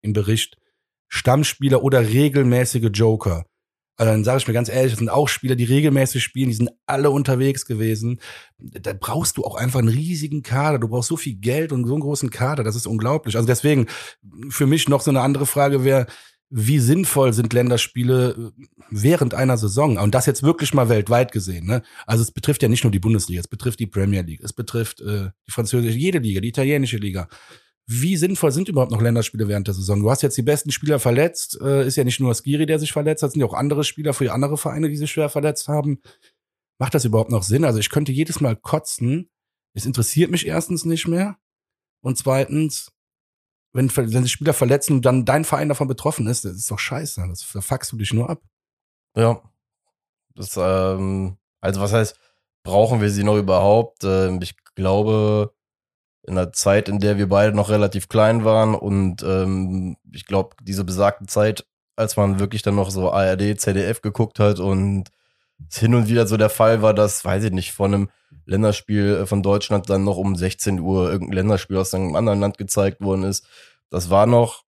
[0.00, 0.56] im Bericht,
[1.08, 3.44] Stammspieler oder regelmäßige Joker.
[3.98, 6.54] Also dann sage ich mir ganz ehrlich, das sind auch Spieler, die regelmäßig spielen, die
[6.54, 8.20] sind alle unterwegs gewesen.
[8.58, 10.78] Da brauchst du auch einfach einen riesigen Kader.
[10.78, 13.34] Du brauchst so viel Geld und so einen großen Kader, das ist unglaublich.
[13.34, 13.86] Also deswegen,
[14.50, 16.06] für mich noch so eine andere Frage wäre,
[16.50, 19.98] wie sinnvoll sind Länderspiele äh, während einer Saison?
[19.98, 21.66] Und das jetzt wirklich mal weltweit gesehen.
[21.66, 21.82] Ne?
[22.06, 25.00] Also es betrifft ja nicht nur die Bundesliga, es betrifft die Premier League, es betrifft
[25.00, 27.28] äh, die französische, jede Liga, die italienische Liga.
[27.90, 30.00] Wie sinnvoll sind überhaupt noch Länderspiele während der Saison?
[30.00, 31.58] Du hast jetzt die besten Spieler verletzt.
[31.62, 34.12] Äh, ist ja nicht nur Skiri, der sich verletzt hat, sind ja auch andere Spieler
[34.12, 36.02] für andere Vereine, die sich schwer verletzt haben.
[36.78, 37.64] Macht das überhaupt noch Sinn?
[37.64, 39.30] Also ich könnte jedes Mal kotzen.
[39.72, 41.38] Es interessiert mich erstens nicht mehr.
[42.02, 42.92] Und zweitens,
[43.72, 46.78] wenn, wenn sich Spieler verletzen und dann dein Verein davon betroffen ist, das ist doch
[46.78, 47.24] scheiße.
[47.26, 48.42] Das da fuckst du dich nur ab.
[49.16, 49.42] Ja.
[50.34, 52.18] Das, ähm, also was heißt,
[52.64, 54.04] brauchen wir sie noch überhaupt?
[54.04, 55.54] Ähm, ich glaube,
[56.28, 60.56] in einer Zeit, in der wir beide noch relativ klein waren und ähm, ich glaube,
[60.62, 65.08] diese besagte Zeit, als man wirklich dann noch so ARD, ZDF geguckt hat und
[65.68, 68.10] es hin und wieder so der Fall war, dass, weiß ich nicht, von einem
[68.46, 72.58] Länderspiel äh, von Deutschland dann noch um 16 Uhr irgendein Länderspiel aus einem anderen Land
[72.58, 73.46] gezeigt worden ist.
[73.90, 74.64] Das war noch,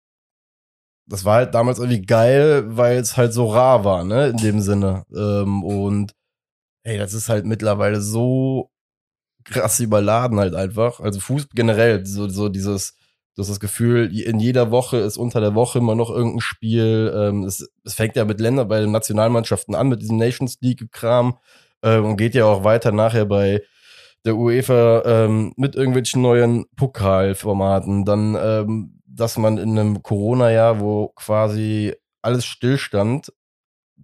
[1.05, 4.59] das war halt damals irgendwie geil, weil es halt so rar war, ne, in dem
[4.61, 5.05] Sinne.
[5.15, 6.13] Ähm, und
[6.83, 8.71] ey, das ist halt mittlerweile so
[9.49, 10.99] krass überladen halt einfach.
[10.99, 12.95] Also Fuß generell, so, so dieses,
[13.35, 17.13] du hast das Gefühl, in jeder Woche ist unter der Woche immer noch irgendein Spiel.
[17.15, 21.37] Ähm, es, es fängt ja mit Ländern bei den Nationalmannschaften an, mit diesem Nations League-Kram
[21.81, 23.61] äh, und geht ja auch weiter nachher bei
[24.25, 28.05] der UEFA ähm, mit irgendwelchen neuen Pokalformaten.
[28.05, 33.31] Dann, ähm, dass man in einem Corona-Jahr, wo quasi alles stillstand,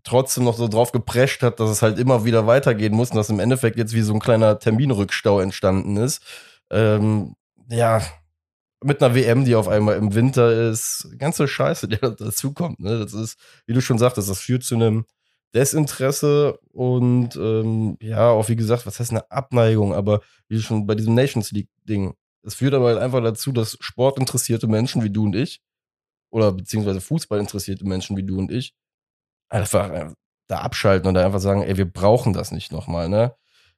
[0.05, 3.29] trotzdem noch so drauf geprescht hat, dass es halt immer wieder weitergehen muss und dass
[3.29, 6.21] im Endeffekt jetzt wie so ein kleiner Terminrückstau entstanden ist.
[6.69, 7.35] Ähm,
[7.69, 8.01] ja,
[8.83, 12.79] mit einer WM, die auf einmal im Winter ist, ganze Scheiße, die dazu kommt.
[12.79, 12.99] Ne?
[12.99, 15.05] Das ist, wie du schon sagtest, das führt zu einem
[15.55, 20.95] Desinteresse und ähm, ja, auch wie gesagt, was heißt eine Abneigung, aber wie schon bei
[20.95, 22.13] diesem Nations League-Ding.
[22.43, 25.61] Es führt aber halt einfach dazu, dass sportinteressierte Menschen wie du und ich,
[26.29, 28.75] oder beziehungsweise Fußball interessierte Menschen wie du und ich,
[29.49, 30.11] einfach äh,
[30.47, 33.35] da abschalten und einfach sagen, ey, wir brauchen das nicht nochmal, ne?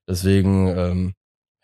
[0.08, 1.14] Deswegen, ähm,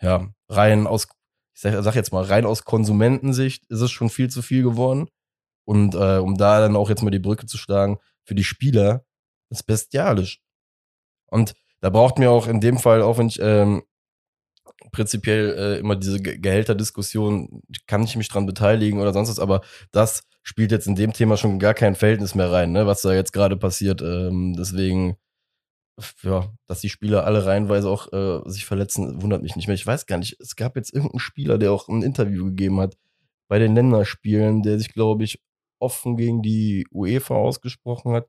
[0.01, 1.07] ja, rein aus,
[1.53, 5.07] ich sag, sag jetzt mal, rein aus Konsumentensicht ist es schon viel zu viel geworden.
[5.65, 9.05] Und äh, um da dann auch jetzt mal die Brücke zu schlagen, für die Spieler
[9.49, 10.41] ist bestialisch.
[11.27, 13.83] Und da braucht mir auch in dem Fall, auch wenn ich ähm,
[14.91, 19.61] prinzipiell äh, immer diese Gehälterdiskussion, kann ich mich dran beteiligen oder sonst was, aber
[19.91, 23.13] das spielt jetzt in dem Thema schon gar kein Verhältnis mehr rein, ne, was da
[23.13, 24.01] jetzt gerade passiert.
[24.01, 25.17] Ähm, deswegen,
[26.21, 29.75] ja, dass die Spieler alle reihenweise auch äh, sich verletzen, wundert mich nicht mehr.
[29.75, 32.97] Ich weiß gar nicht, es gab jetzt irgendeinen Spieler, der auch ein Interview gegeben hat
[33.47, 35.41] bei den Länderspielen, der sich, glaube ich,
[35.79, 38.27] offen gegen die UEFA ausgesprochen hat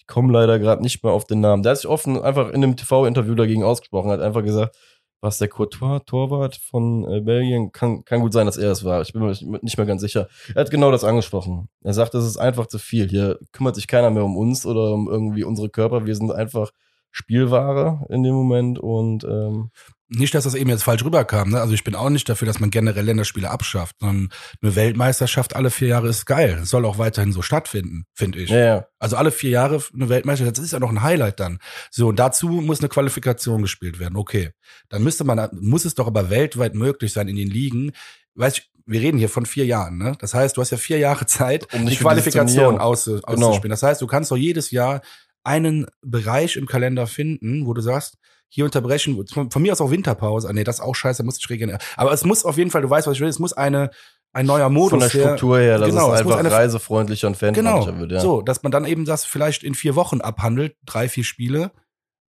[0.00, 1.62] ich komme leider gerade nicht mehr auf den Namen.
[1.62, 4.76] Der hat sich offen einfach in einem TV-Interview dagegen ausgesprochen, hat einfach gesagt,
[5.20, 9.02] was der Courtois, Torwart von äh, Belgien, kann, kann gut sein, dass er es war.
[9.02, 10.28] Ich bin mir nicht mehr ganz sicher.
[10.54, 11.68] Er hat genau das angesprochen.
[11.82, 13.08] Er sagt, es ist einfach zu viel.
[13.08, 16.06] Hier kümmert sich keiner mehr um uns oder um irgendwie unsere Körper.
[16.06, 16.70] Wir sind einfach
[17.10, 19.70] Spielware in dem Moment und ähm,
[20.10, 21.50] nicht, dass das eben jetzt falsch rüberkam.
[21.50, 21.60] Ne?
[21.60, 23.96] Also ich bin auch nicht dafür, dass man generell Länderspiele abschafft.
[24.00, 24.28] Sondern
[24.60, 26.60] eine Weltmeisterschaft alle vier Jahre ist geil.
[26.64, 28.50] Soll auch weiterhin so stattfinden, finde ich.
[28.50, 28.86] Ja, ja.
[28.98, 31.58] Also alle vier Jahre eine Weltmeisterschaft, das ist ja noch ein Highlight dann.
[31.90, 34.16] So, und dazu muss eine Qualifikation gespielt werden.
[34.16, 34.50] Okay.
[34.88, 37.92] Dann müsste man, muss es doch aber weltweit möglich sein in den Ligen.
[38.34, 40.16] Weißt du, wir reden hier von vier Jahren, ne?
[40.18, 43.18] Das heißt, du hast ja vier Jahre Zeit, um die Qualifikation aus, genau.
[43.18, 43.62] auszuspielen.
[43.62, 43.72] Genau.
[43.72, 45.00] Das heißt, du kannst doch jedes Jahr
[45.44, 48.18] einen Bereich im Kalender finden, wo du sagst,
[48.50, 50.48] hier unterbrechen, von, von mir aus auch Winterpause.
[50.48, 51.78] Ah, nee, das ist auch scheiße, muss ich regeln.
[51.96, 53.90] Aber es muss auf jeden Fall, du weißt, was ich will, es muss eine,
[54.32, 57.86] ein neuer Modus Von der Struktur her, dass genau, es einfach es reisefreundlicher und fanfreundlicher
[57.86, 58.20] genau, wird, ja.
[58.20, 61.70] So, dass man dann eben das vielleicht in vier Wochen abhandelt, drei, vier Spiele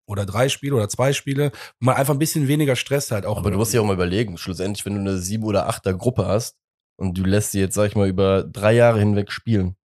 [0.09, 3.27] oder drei Spiele oder zwei Spiele, wo man einfach ein bisschen weniger Stress hat.
[3.27, 5.95] Auch Aber du musst dir auch mal überlegen, schlussendlich, wenn du eine sieben oder achter
[5.95, 6.57] Gruppe hast
[6.97, 9.77] und du lässt sie jetzt, sag ich mal, über drei Jahre hinweg spielen.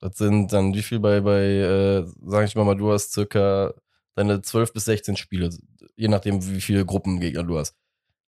[0.00, 3.72] Das sind dann wie viel bei, bei äh, sag ich mal, du hast circa
[4.14, 5.50] deine 12 bis 16 Spiele,
[5.96, 7.76] je nachdem, wie viele Gruppengegner du hast.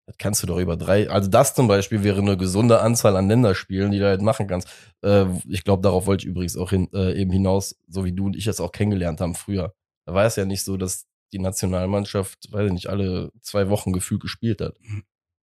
[0.06, 1.08] Das kannst du doch über drei.
[1.08, 4.68] Also das zum Beispiel wäre eine gesunde Anzahl an Länderspielen, die du halt machen kannst.
[5.02, 8.26] Äh, ich glaube, darauf wollte ich übrigens auch hin, äh, eben hinaus, so wie du
[8.26, 9.74] und ich es auch kennengelernt haben früher.
[10.04, 13.92] Da war es ja nicht so, dass die Nationalmannschaft, weiß ich nicht, alle zwei Wochen
[13.92, 14.76] gefühlt gespielt hat.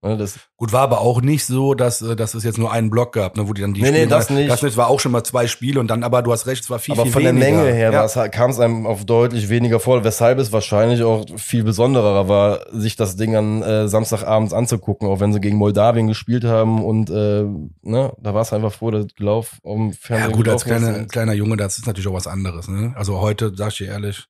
[0.00, 2.88] Ne, das Gut, war aber auch nicht so, dass, äh, dass es jetzt nur einen
[2.88, 4.48] Block gab, ne, wo die dann die Nee, Spiele, nee, das nicht.
[4.48, 6.78] Das war auch schon mal zwei Spiele und dann, aber du hast recht, es war
[6.78, 7.30] viel, aber viel weniger.
[7.30, 8.28] Aber von der Menge her ja.
[8.28, 12.94] kam es einem auf deutlich weniger vor, weshalb es wahrscheinlich auch viel besonderer war, sich
[12.94, 17.42] das Ding an äh, Samstagabends anzugucken, auch wenn sie gegen Moldawien gespielt haben und äh,
[17.82, 19.96] ne, da war es einfach vor, der Lauf Fernsehen.
[20.10, 22.68] Ja gut, als kleiner, kleiner Junge, das ist natürlich auch was anderes.
[22.68, 22.92] Ne?
[22.94, 24.26] Also heute, sag ich dir ehrlich,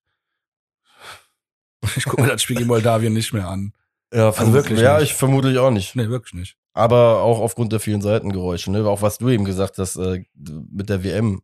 [1.96, 3.74] ich gucke mir das Spiel gegen Moldawien nicht mehr an.
[4.12, 4.80] Ja, also wirklich.
[4.80, 5.10] Ja, nicht.
[5.10, 5.94] ich vermutlich auch nicht.
[5.96, 6.56] Nee, wirklich nicht.
[6.72, 8.86] Aber auch aufgrund der vielen Seitengeräusche, ne?
[8.86, 10.24] Auch was du eben gesagt hast, äh,
[10.70, 11.40] mit der WM.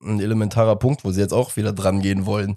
[0.00, 2.56] Ein elementarer Punkt, wo sie jetzt auch wieder dran gehen wollen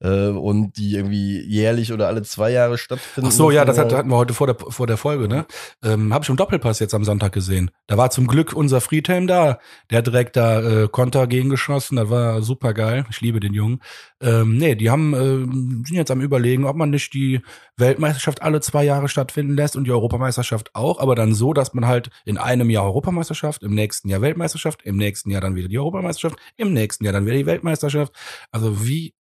[0.00, 3.28] äh, und die irgendwie jährlich oder alle zwei Jahre stattfinden.
[3.28, 5.46] Ach so, ja, das hatten wir heute vor der, vor der Folge, ne?
[5.84, 7.70] Ähm, Habe ich im Doppelpass jetzt am Sonntag gesehen.
[7.86, 9.58] Da war zum Glück unser Friedhelm da.
[9.90, 11.96] Der hat direkt da äh, Konter gegengeschossen.
[11.96, 13.04] Das war super geil.
[13.10, 13.80] Ich liebe den Jungen.
[14.22, 17.40] Ähm, nee, die haben äh, sind jetzt am überlegen, ob man nicht die
[17.76, 21.86] Weltmeisterschaft alle zwei Jahre stattfinden lässt und die Europameisterschaft auch, aber dann so, dass man
[21.86, 25.78] halt in einem Jahr Europameisterschaft, im nächsten Jahr Weltmeisterschaft, im nächsten Jahr dann wieder die
[25.78, 28.12] Europameisterschaft, im nächsten Jahr dann wieder die Weltmeisterschaft.
[28.52, 29.14] Also wie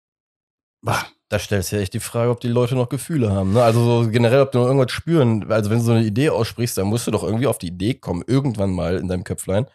[0.82, 1.06] Bah.
[1.32, 3.54] Da stellst du ja echt die Frage, ob die Leute noch Gefühle haben.
[3.54, 3.62] Ne?
[3.62, 5.52] Also so generell, ob du noch irgendwas spüren.
[5.52, 7.94] Also wenn du so eine Idee aussprichst, dann musst du doch irgendwie auf die Idee
[7.94, 9.68] kommen, irgendwann mal in deinem Köpflein.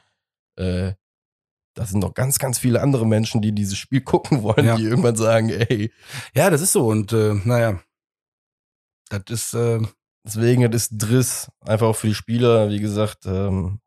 [0.56, 0.94] Äh,
[1.74, 4.74] da sind doch ganz, ganz viele andere Menschen, die dieses Spiel gucken wollen, ja.
[4.74, 5.92] die irgendwann sagen, ey.
[6.34, 6.88] Ja, das ist so.
[6.88, 7.80] Und äh, naja,
[9.10, 9.54] das ist.
[9.54, 9.80] Äh,
[10.26, 11.50] Deswegen, das ist Driss.
[11.60, 13.80] Einfach auch für die Spieler, wie gesagt, ähm,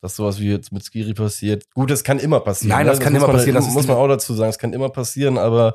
[0.00, 1.64] dass sowas wie jetzt mit Skiri passiert.
[1.74, 2.76] Gut, das kann immer passieren.
[2.76, 2.98] Nein, das, ne?
[2.98, 3.56] das kann immer man, passieren.
[3.56, 4.50] Das muss man auch dazu sagen.
[4.50, 5.74] Es kann immer passieren, aber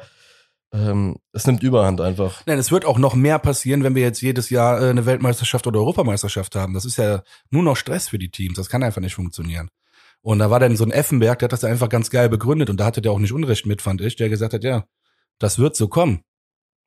[0.75, 2.43] ähm, es nimmt Überhand einfach.
[2.45, 5.65] Nein, es wird auch noch mehr passieren, wenn wir jetzt jedes Jahr äh, eine Weltmeisterschaft
[5.67, 6.73] oder Europameisterschaft haben.
[6.73, 8.57] Das ist ja nur noch Stress für die Teams.
[8.57, 9.69] Das kann einfach nicht funktionieren.
[10.21, 12.79] Und da war dann so ein Effenberg, der hat das einfach ganz geil begründet und
[12.79, 14.85] da hatte der auch nicht Unrecht mit, fand ich, der gesagt hat, ja,
[15.39, 16.21] das wird so kommen.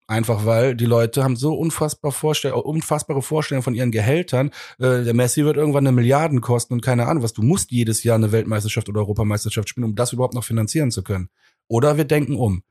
[0.08, 4.50] Einfach weil die Leute haben so unfassbar vorstell unfassbare Vorstellungen von ihren Gehältern.
[4.78, 7.34] Äh, der Messi wird irgendwann eine Milliarden kosten und keine Ahnung was.
[7.34, 11.02] Du musst jedes Jahr eine Weltmeisterschaft oder Europameisterschaft spielen, um das überhaupt noch finanzieren zu
[11.02, 11.28] können.
[11.68, 12.62] Oder wir denken um.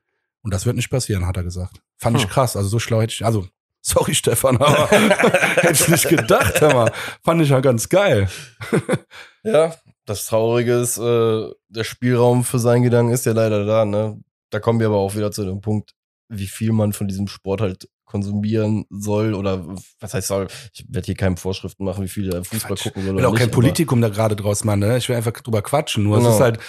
[0.48, 1.82] Und das wird nicht passieren, hat er gesagt.
[1.98, 2.24] Fand hm.
[2.24, 2.56] ich krass.
[2.56, 3.46] Also so schlau hätte ich, also
[3.82, 6.90] sorry Stefan, aber hätte ich nicht gedacht, aber
[7.22, 8.30] fand ich ja ganz geil.
[9.44, 13.84] ja, das Traurige ist, äh, der Spielraum für seinen Gedanken ist ja leider da.
[13.84, 14.22] Ne?
[14.50, 15.92] Da kommen wir aber auch wieder zu dem Punkt,
[16.30, 19.66] wie viel man von diesem Sport halt konsumieren soll oder
[20.00, 20.48] was heißt soll.
[20.74, 22.84] Ich werde hier keine Vorschriften machen, wie viel Fußball Quatsch.
[22.84, 23.16] gucken soll.
[23.16, 24.80] Ich will auch kein Politikum da gerade draus machen.
[24.80, 24.96] Ne?
[24.96, 26.06] Ich will einfach drüber quatschen.
[26.06, 26.30] Nur genau.
[26.30, 26.60] es ist halt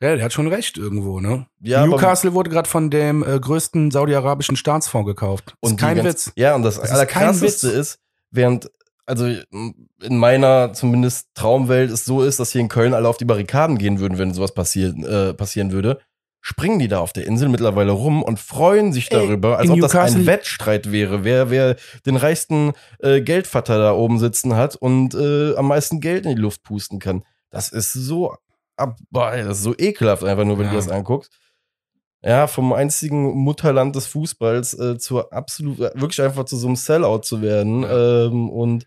[0.00, 1.46] ja, der hat schon recht irgendwo, ne?
[1.60, 5.54] Ja, Newcastle wurde gerade von dem äh, größten saudi-arabischen Staatsfonds gekauft.
[5.60, 6.32] Und kein ganz, Witz.
[6.36, 7.98] Ja, und das, das Allerkrasseste ist,
[8.30, 8.70] während,
[9.06, 13.24] also in meiner zumindest Traumwelt es so ist, dass hier in Köln alle auf die
[13.24, 15.98] Barrikaden gehen würden, wenn sowas passieren, äh, passieren würde,
[16.40, 19.76] springen die da auf der Insel mittlerweile rum und freuen sich darüber, Ey, als ob
[19.78, 21.74] Newcastle das ein Wettstreit wäre, wer, wer
[22.06, 26.40] den reichsten äh, Geldvater da oben sitzen hat und äh, am meisten Geld in die
[26.40, 27.24] Luft pusten kann.
[27.50, 28.36] Das ist so
[28.78, 30.72] ab, boah, das ist so ekelhaft einfach nur, wenn ja.
[30.72, 31.30] du das anguckst.
[32.22, 36.76] Ja, vom einzigen Mutterland des Fußballs äh, zur absolut, äh, wirklich einfach zu so einem
[36.76, 37.84] Sellout zu werden.
[37.88, 38.86] Ähm, und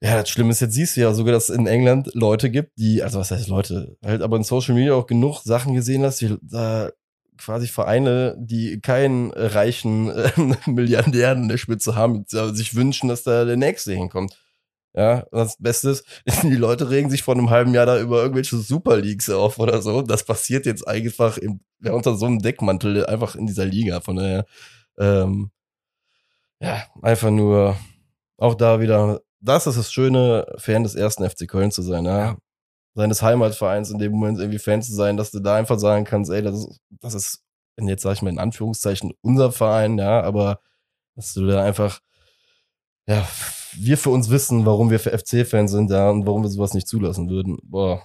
[0.00, 2.72] ja, das Schlimme ist, jetzt siehst du ja sogar, dass es in England Leute gibt,
[2.76, 6.20] die, also was heißt Leute, halt aber in Social Media auch genug Sachen gesehen hast,
[6.20, 6.90] die da
[7.38, 10.30] quasi Vereine, die keinen reichen äh,
[10.66, 14.36] Milliardären in der Spitze haben, sich wünschen, dass da der Nächste hinkommt.
[14.94, 16.04] Ja, das Beste ist,
[16.42, 19.80] die Leute regen sich vor einem halben Jahr da über irgendwelche Super Leagues auf oder
[19.80, 20.02] so.
[20.02, 24.00] Das passiert jetzt einfach im, ja, unter so einem Deckmantel einfach in dieser Liga.
[24.00, 24.44] Von daher,
[24.98, 25.50] ähm,
[26.60, 27.76] ja, einfach nur
[28.36, 32.36] auch da wieder, das ist das Schöne, Fan des ersten FC Köln zu sein, ja.
[32.94, 36.30] Seines Heimatvereins in dem Moment irgendwie Fan zu sein, dass du da einfach sagen kannst,
[36.30, 37.42] ey, das ist, das ist,
[37.80, 40.60] jetzt sage ich mal in Anführungszeichen, unser Verein, ja, aber
[41.16, 42.00] dass du da einfach,
[43.06, 43.26] ja,
[43.76, 46.88] wir für uns wissen, warum wir für FC-Fans sind da und warum wir sowas nicht
[46.88, 47.58] zulassen würden.
[47.62, 48.02] Boah.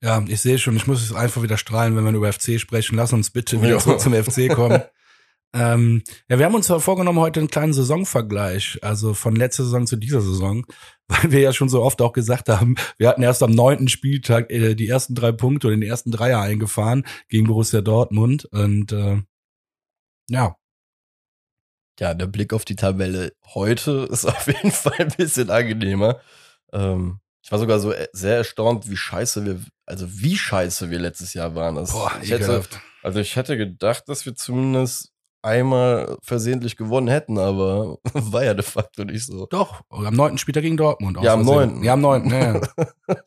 [0.00, 2.96] Ja, ich sehe schon, ich muss es einfach wieder strahlen, wenn wir über FC sprechen.
[2.96, 3.98] Lass uns bitte wieder ja.
[3.98, 4.82] zum FC kommen.
[5.52, 9.96] ähm, ja, wir haben uns vorgenommen, heute einen kleinen Saisonvergleich, also von letzter Saison zu
[9.96, 10.64] dieser Saison,
[11.08, 14.50] weil wir ja schon so oft auch gesagt haben, wir hatten erst am neunten Spieltag
[14.50, 19.20] äh, die ersten drei Punkte oder den ersten Dreier eingefahren gegen Borussia Dortmund und äh,
[20.28, 20.54] ja,
[21.98, 26.20] ja, der Blick auf die Tabelle heute ist auf jeden Fall ein bisschen angenehmer.
[26.72, 30.98] Ähm, ich war sogar so äh, sehr erstaunt, wie scheiße wir, also wie scheiße wir
[30.98, 31.76] letztes Jahr waren.
[31.76, 32.62] Das, Boah, ich hätte,
[33.02, 38.64] also ich hätte gedacht, dass wir zumindest einmal versehentlich gewonnen hätten, aber war ja de
[38.64, 39.46] facto nicht so.
[39.46, 41.18] Doch, am neunten Spieltag gegen Dortmund.
[41.22, 41.82] Ja, am neunten.
[41.82, 42.60] Ja, am neunten, ja.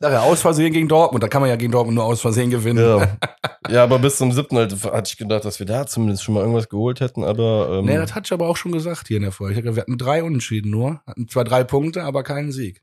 [0.02, 0.22] ja.
[0.22, 2.84] aus Versehen gegen Dortmund, da kann man ja gegen Dortmund nur aus Versehen gewinnen.
[2.84, 3.18] Ja,
[3.70, 6.40] ja aber bis zum siebten halt, hatte ich gedacht, dass wir da zumindest schon mal
[6.40, 7.78] irgendwas geholt hätten, aber...
[7.78, 9.74] Ähm, nee, das hatte ich aber auch schon gesagt hier in der Folge.
[9.74, 12.82] Wir hatten drei Unentschieden nur, hatten zwar drei Punkte, aber keinen Sieg.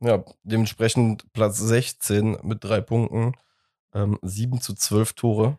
[0.00, 3.32] Ja, dementsprechend Platz 16 mit drei Punkten,
[3.92, 5.58] ähm, 7 zu 12 Tore.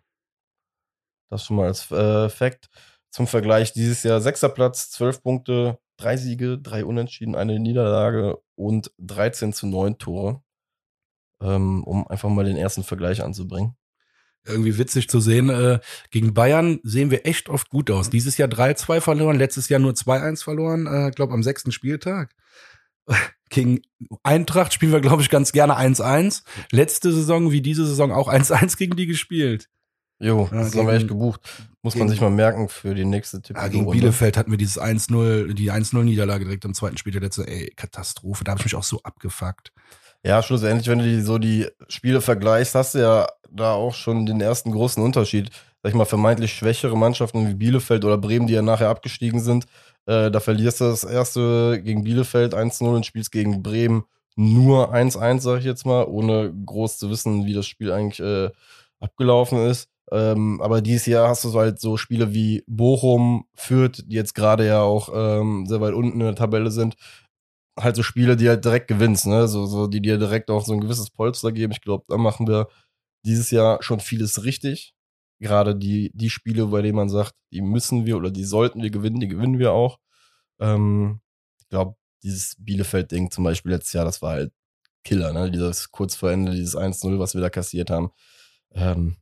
[1.29, 2.69] Das schon mal als äh, Fact.
[3.11, 8.91] Zum Vergleich dieses Jahr sechster Platz, zwölf Punkte, drei Siege, drei Unentschieden, eine Niederlage und
[8.99, 10.41] 13 zu 9 Tore.
[11.41, 13.75] Ähm, um einfach mal den ersten Vergleich anzubringen.
[14.45, 15.49] Irgendwie witzig zu sehen.
[15.49, 15.79] Äh,
[16.11, 18.09] gegen Bayern sehen wir echt oft gut aus.
[18.09, 22.35] Dieses Jahr 3-2 verloren, letztes Jahr nur 2-1 verloren, äh, glaube am sechsten Spieltag.
[23.49, 23.81] Gegen
[24.21, 26.43] Eintracht spielen wir, glaube ich, ganz gerne 1-1.
[26.71, 29.69] Letzte Saison wie diese Saison auch 1-1 gegen die gespielt.
[30.19, 31.41] Jo, das ja, haben wir echt gebucht.
[31.81, 33.55] Muss man sich mal merken für die nächste Tipp.
[33.55, 37.47] Ja, gegen Bielefeld hatten wir dieses 1-0, die 1-0-Niederlage direkt am zweiten Spiel der letzte,
[37.47, 38.43] ey, Katastrophe.
[38.43, 39.71] Da habe ich mich auch so abgefuckt.
[40.25, 44.25] Ja, schlussendlich, wenn du die, so die Spiele vergleichst, hast du ja da auch schon
[44.25, 45.51] den ersten großen Unterschied.
[45.81, 49.65] Sag ich mal, vermeintlich schwächere Mannschaften wie Bielefeld oder Bremen, die ja nachher abgestiegen sind.
[50.05, 54.03] Äh, da verlierst du das erste gegen Bielefeld 1-0 und spielst gegen Bremen
[54.35, 58.49] nur 1-1, sag ich jetzt mal, ohne groß zu wissen, wie das Spiel eigentlich äh,
[58.99, 59.88] abgelaufen ist.
[60.11, 64.33] Ähm, aber dieses Jahr hast du so halt so Spiele wie Bochum, Fürth, die jetzt
[64.33, 66.95] gerade ja auch ähm, sehr weit unten in der Tabelle sind.
[67.79, 69.47] Halt so Spiele, die halt direkt gewinnst, ne?
[69.47, 71.71] So, so die dir direkt auch so ein gewisses Polster geben.
[71.73, 72.67] Ich glaube, da machen wir
[73.25, 74.93] dieses Jahr schon vieles richtig.
[75.39, 78.89] Gerade die, die Spiele, bei denen man sagt, die müssen wir oder die sollten wir
[78.89, 79.99] gewinnen, die gewinnen wir auch.
[80.59, 81.21] Ähm,
[81.59, 84.53] ich glaube, dieses Bielefeld-Ding zum Beispiel letztes Jahr, das war halt
[85.05, 85.51] Killer, ne?
[85.51, 88.11] Dieses kurz vor Ende, dieses 1-0, was wir da kassiert haben.
[88.73, 89.17] Ähm,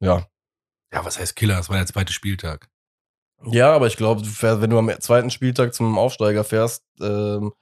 [0.00, 0.26] ja.
[0.92, 1.56] Ja, was heißt Killer?
[1.56, 2.68] Das war der zweite Spieltag.
[3.46, 7.52] Ja, aber ich glaube, wenn du am zweiten Spieltag zum Aufsteiger fährst ähm,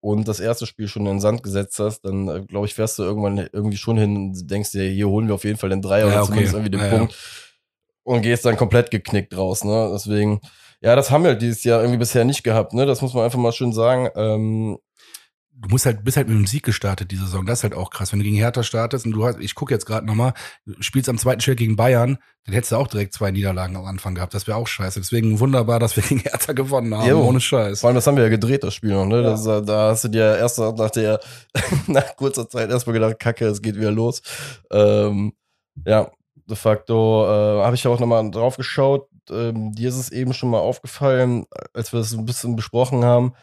[0.00, 2.98] und das erste Spiel schon in den Sand gesetzt hast, dann äh, glaube ich, fährst
[2.98, 5.82] du irgendwann irgendwie schon hin und denkst dir, hier holen wir auf jeden Fall den
[5.82, 6.26] Dreier Ja, oder okay.
[6.28, 7.16] zumindest irgendwie den Ja, Punkt
[8.04, 9.64] und gehst dann komplett geknickt raus.
[9.64, 9.90] Ne?
[9.92, 10.40] Deswegen,
[10.80, 12.72] ja, das haben wir dieses Jahr irgendwie bisher nicht gehabt.
[12.72, 12.86] Ne?
[12.86, 14.08] Das muss man einfach mal schön sagen.
[14.14, 14.78] Ähm,
[15.56, 17.46] Du musst halt, bist halt mit dem Sieg gestartet, die Saison.
[17.46, 18.12] Das ist halt auch krass.
[18.12, 20.34] Wenn du gegen Hertha startest und du hast, ich gucke jetzt gerade nochmal,
[20.66, 23.84] du spielst am zweiten Spiel gegen Bayern, dann hättest du auch direkt zwei Niederlagen am
[23.86, 24.34] Anfang gehabt.
[24.34, 25.00] Das wäre auch scheiße.
[25.00, 27.08] Deswegen wunderbar, dass wir gegen Hertha gewonnen haben.
[27.08, 27.22] Jo.
[27.22, 27.80] Ohne Scheiß.
[27.80, 29.22] Vor allem, das haben wir ja gedreht, das Spiel noch, ne?
[29.22, 29.30] Ja.
[29.30, 31.20] Das, da hast du dir erst nach der,
[31.86, 34.22] nach kurzer Zeit erstmal gedacht, Kacke, es geht wieder los.
[34.70, 35.32] Ähm,
[35.86, 36.10] ja,
[36.48, 39.08] de facto äh, habe ich ja auch nochmal drauf geschaut.
[39.30, 43.34] Ähm, dir ist es eben schon mal aufgefallen, als wir das ein bisschen besprochen haben.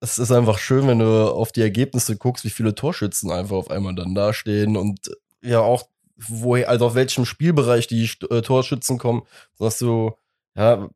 [0.00, 3.70] Es ist einfach schön, wenn du auf die Ergebnisse guckst, wie viele Torschützen einfach auf
[3.70, 5.10] einmal dann dastehen und
[5.42, 5.84] ja auch,
[6.16, 9.22] wo, also auf welchem Spielbereich die äh, Torschützen kommen,
[9.58, 10.12] dass du,
[10.56, 10.88] ja,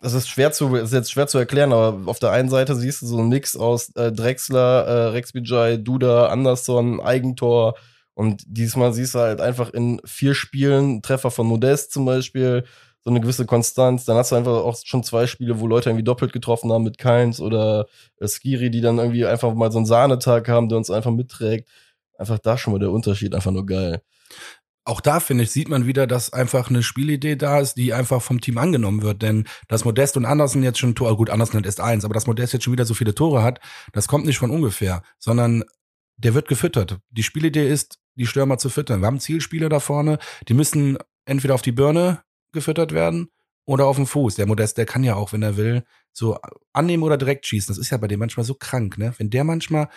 [0.00, 3.02] das ist schwer zu, ist jetzt schwer zu erklären, aber auf der einen Seite siehst
[3.02, 7.74] du so einen Mix aus äh, Drexler, äh, Rex Bijay, Duda, Anderson, Eigentor.
[8.14, 12.64] Und diesmal siehst du halt einfach in vier Spielen Treffer von Modest zum Beispiel,
[13.02, 14.04] so eine gewisse Konstanz.
[14.04, 16.98] Dann hast du einfach auch schon zwei Spiele, wo Leute irgendwie doppelt getroffen haben mit
[16.98, 17.86] Keins oder
[18.18, 21.68] äh, Skiri, die dann irgendwie einfach mal so einen Sahnetag haben, der uns einfach mitträgt.
[22.18, 24.02] Einfach da schon mal der Unterschied, einfach nur geil.
[24.84, 28.20] auch da, finde ich, sieht man wieder, dass einfach eine Spielidee da ist, die einfach
[28.22, 29.22] vom Team angenommen wird.
[29.22, 32.26] Denn dass Modest und Andersen jetzt schon Tor, gut, Andersen hat erst eins, aber dass
[32.26, 33.60] Modest jetzt schon wieder so viele Tore hat,
[33.92, 35.64] das kommt nicht von ungefähr, sondern
[36.16, 36.98] der wird gefüttert.
[37.10, 39.00] Die Spielidee ist, die Stürmer zu füttern.
[39.00, 43.30] Wir haben Zielspieler da vorne, die müssen entweder auf die Birne gefüttert werden
[43.64, 44.34] oder auf den Fuß.
[44.36, 46.38] Der Modest, der kann ja auch, wenn er will, so
[46.72, 47.72] annehmen oder direkt schießen.
[47.74, 49.14] Das ist ja bei dem manchmal so krank, ne?
[49.18, 49.88] Wenn der manchmal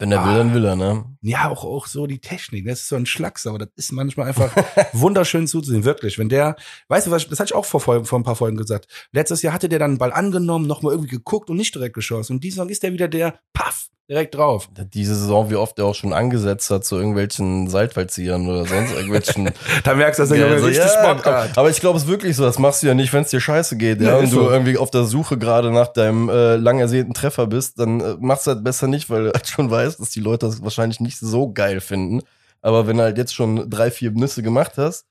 [0.00, 0.38] Wenn er will, Ah.
[0.38, 1.04] dann will er, ne?
[1.20, 2.66] ja, auch, auch so die Technik.
[2.66, 4.50] Das ist so ein Schlags, aber das ist manchmal einfach
[4.92, 6.18] wunderschön zuzusehen, wirklich.
[6.18, 6.56] Wenn der,
[6.88, 8.88] weißt du was, das hatte ich auch vor, vor ein paar Folgen gesagt.
[9.12, 12.32] Letztes Jahr hatte der dann einen Ball angenommen, nochmal irgendwie geguckt und nicht direkt geschossen.
[12.32, 14.68] Und diese Saison ist der wieder der, paff, direkt drauf.
[14.94, 19.50] Diese Saison, wie oft er auch schon angesetzt hat zu irgendwelchen Seitfallziehern oder sonst irgendwelchen
[19.84, 21.58] Da merkst du, dass der Ja, also, richtig ja, Bock hat.
[21.58, 22.44] Aber ich glaube, es ist wirklich so.
[22.44, 24.00] Das machst du ja nicht, wenn es dir scheiße geht.
[24.00, 24.50] Ja, Ja, und du so.
[24.50, 28.46] irgendwie auf der Suche gerade nach deinem äh, lang ersehnten Treffer bist, dann äh, machst
[28.46, 31.18] du halt besser nicht, weil du halt schon weißt, dass die Leute das wahrscheinlich nicht
[31.18, 32.22] so geil finden.
[32.62, 35.06] Aber wenn du halt jetzt schon drei, vier Nüsse gemacht hast,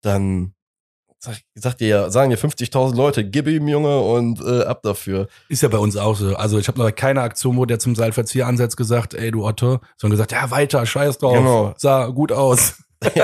[0.00, 0.54] dann
[1.22, 5.28] sag, sag dir ja, sagen dir 50.000 Leute, gib ihm, Junge, und äh, ab dafür.
[5.48, 6.34] Ist ja bei uns auch so.
[6.34, 9.80] Also ich habe noch keine Aktion, wo der zum Seilverzieher ansetzt, gesagt, ey du Otto,
[9.96, 11.34] sondern gesagt, ja weiter, scheiß drauf.
[11.34, 11.74] Genau.
[11.76, 12.82] Sah gut aus.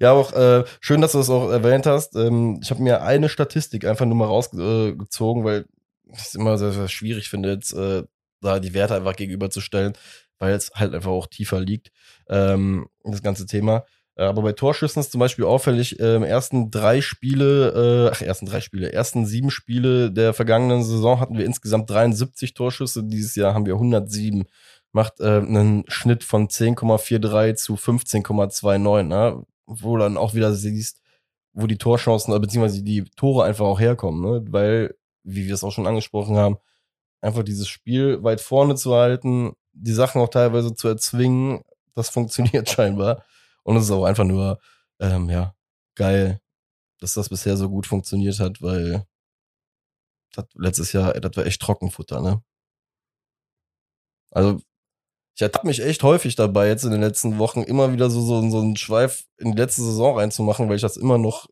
[0.00, 2.16] ja, auch äh, schön, dass du das auch erwähnt hast.
[2.16, 5.64] Ähm, ich habe mir eine Statistik einfach nur mal rausgezogen, äh, weil
[6.12, 8.02] ich es immer sehr, sehr schwierig finde, jetzt äh,
[8.42, 9.94] da die Werte einfach gegenüberzustellen,
[10.38, 11.90] weil es halt einfach auch tiefer liegt,
[12.28, 13.84] ähm, das ganze Thema.
[14.18, 18.46] Äh, Aber bei Torschüssen ist zum Beispiel auffällig, ähm, ersten drei Spiele, äh, ach, ersten
[18.46, 23.04] drei Spiele, ersten sieben Spiele der vergangenen Saison hatten wir insgesamt 73 Torschüsse.
[23.04, 24.46] Dieses Jahr haben wir 107
[24.92, 29.42] macht äh, einen Schnitt von 10,43 zu 15,29, ne?
[29.66, 31.00] wo dann auch wieder siehst,
[31.52, 34.44] wo die Torchancen, äh, beziehungsweise die Tore einfach auch herkommen, ne?
[34.50, 36.56] weil, wie wir es auch schon angesprochen haben,
[37.20, 41.62] einfach dieses Spiel weit vorne zu halten, die Sachen auch teilweise zu erzwingen,
[41.94, 43.24] das funktioniert scheinbar.
[43.68, 44.58] Und es ist auch einfach nur,
[44.98, 45.54] ähm, ja,
[45.94, 46.40] geil,
[47.00, 49.06] dass das bisher so gut funktioniert hat, weil
[50.32, 52.42] das letztes Jahr, das war echt Trockenfutter, ne?
[54.30, 54.62] Also,
[55.36, 58.48] ich ertappe mich echt häufig dabei, jetzt in den letzten Wochen immer wieder so, so,
[58.48, 61.46] so einen Schweif in die letzte Saison reinzumachen, weil ich das immer noch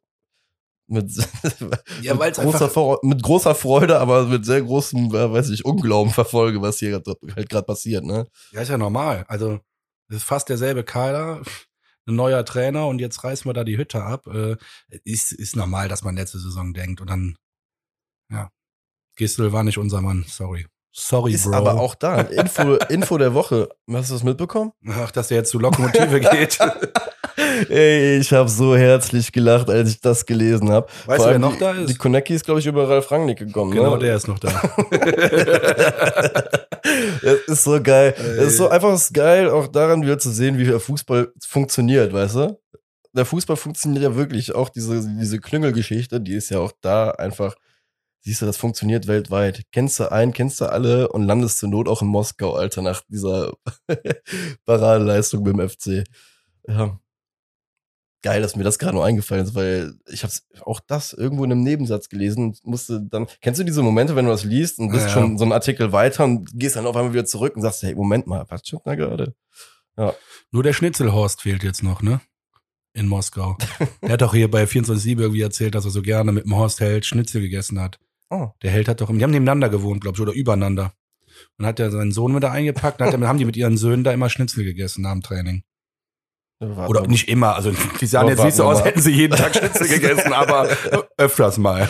[0.86, 1.10] mit,
[2.00, 6.62] Ja, mit, großer, mit großer Freude, aber mit sehr großem, äh, weiß ich, Unglauben verfolge,
[6.62, 7.02] was hier
[7.36, 8.26] halt gerade passiert, ne?
[8.52, 9.26] Ja, ist ja normal.
[9.28, 9.60] Also,
[10.08, 11.42] es ist fast derselbe Kader,
[12.06, 14.26] ein neuer Trainer und jetzt reißen wir da die Hütte ab.
[14.26, 14.56] Äh,
[15.04, 17.36] ist, ist normal, dass man letzte Saison denkt und dann,
[18.30, 18.50] ja,
[19.16, 20.66] Gistel war nicht unser Mann, sorry.
[20.98, 21.52] Sorry, Ist Bro.
[21.54, 22.22] aber auch da.
[22.22, 23.68] Info, Info der Woche.
[23.92, 24.72] Hast du das mitbekommen?
[24.88, 26.58] Ach, dass der jetzt zu Lokomotive geht.
[27.68, 30.86] Ey, ich habe so herzlich gelacht, als ich das gelesen habe.
[31.06, 31.90] Weißt du, wer noch da ist?
[31.90, 33.72] Die Konecki ist, glaube ich, über Ralf Rangnick gekommen.
[33.72, 34.04] genau, ne?
[34.04, 34.48] der ist noch da.
[37.22, 38.14] das ist so geil.
[38.16, 42.12] Es ist so einfach ist geil, auch daran wieder zu sehen, wie der Fußball funktioniert,
[42.12, 42.58] weißt du?
[43.12, 44.54] Der Fußball funktioniert ja wirklich.
[44.54, 47.54] Auch diese, diese Klüngelgeschichte, die ist ja auch da einfach,
[48.20, 49.62] siehst du, das funktioniert weltweit.
[49.72, 53.02] Kennst du einen, kennst du alle und landest zur Not auch in Moskau, Alter, nach
[53.08, 53.52] dieser
[54.64, 56.04] Paradeleistung beim FC.
[56.68, 56.98] Ja.
[58.26, 61.52] Geil, dass mir das gerade noch eingefallen ist, weil ich habe auch das irgendwo in
[61.52, 63.28] einem Nebensatz gelesen und musste dann.
[63.40, 65.12] Kennst du diese Momente, wenn du das liest und bist Ja.
[65.12, 67.94] schon so einen Artikel weiter und gehst dann auf einmal wieder zurück und sagst, hey,
[67.94, 69.36] Moment mal, was stimmt da gerade?
[70.50, 72.20] Nur der Schnitzelhorst fehlt jetzt noch, ne?
[72.94, 73.56] in Moskau.
[74.00, 76.80] er hat doch hier bei 24-7 irgendwie erzählt, dass er so gerne mit dem Horst
[76.80, 78.00] Held Schnitzel gegessen hat.
[78.30, 78.48] Oh.
[78.62, 80.92] Der Held hat doch, die haben nebeneinander gewohnt, glaube ich, oder übereinander.
[81.58, 83.76] Und hat er seinen Sohn mit da eingepackt, und hat, dann haben die mit ihren
[83.76, 85.62] Söhnen da immer Schnitzel gegessen nach dem Training.
[86.58, 89.88] Oder nicht immer, also die sahen jetzt nicht so aus, hätten sie jeden Tag Schnitzel
[90.00, 90.68] gegessen, aber
[91.18, 91.86] öfters mal.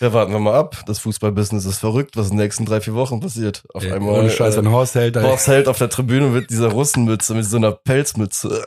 [0.00, 0.82] Ja, warten wir mal ab.
[0.86, 3.64] Das Fußballbusiness ist verrückt, was in den nächsten drei, vier Wochen passiert.
[3.74, 4.20] Auf Ey, einmal.
[4.20, 7.58] Ohne Scheiß, wenn Horst da Horst Held auf der Tribüne mit dieser Russenmütze, mit so
[7.58, 8.64] einer Pelzmütze.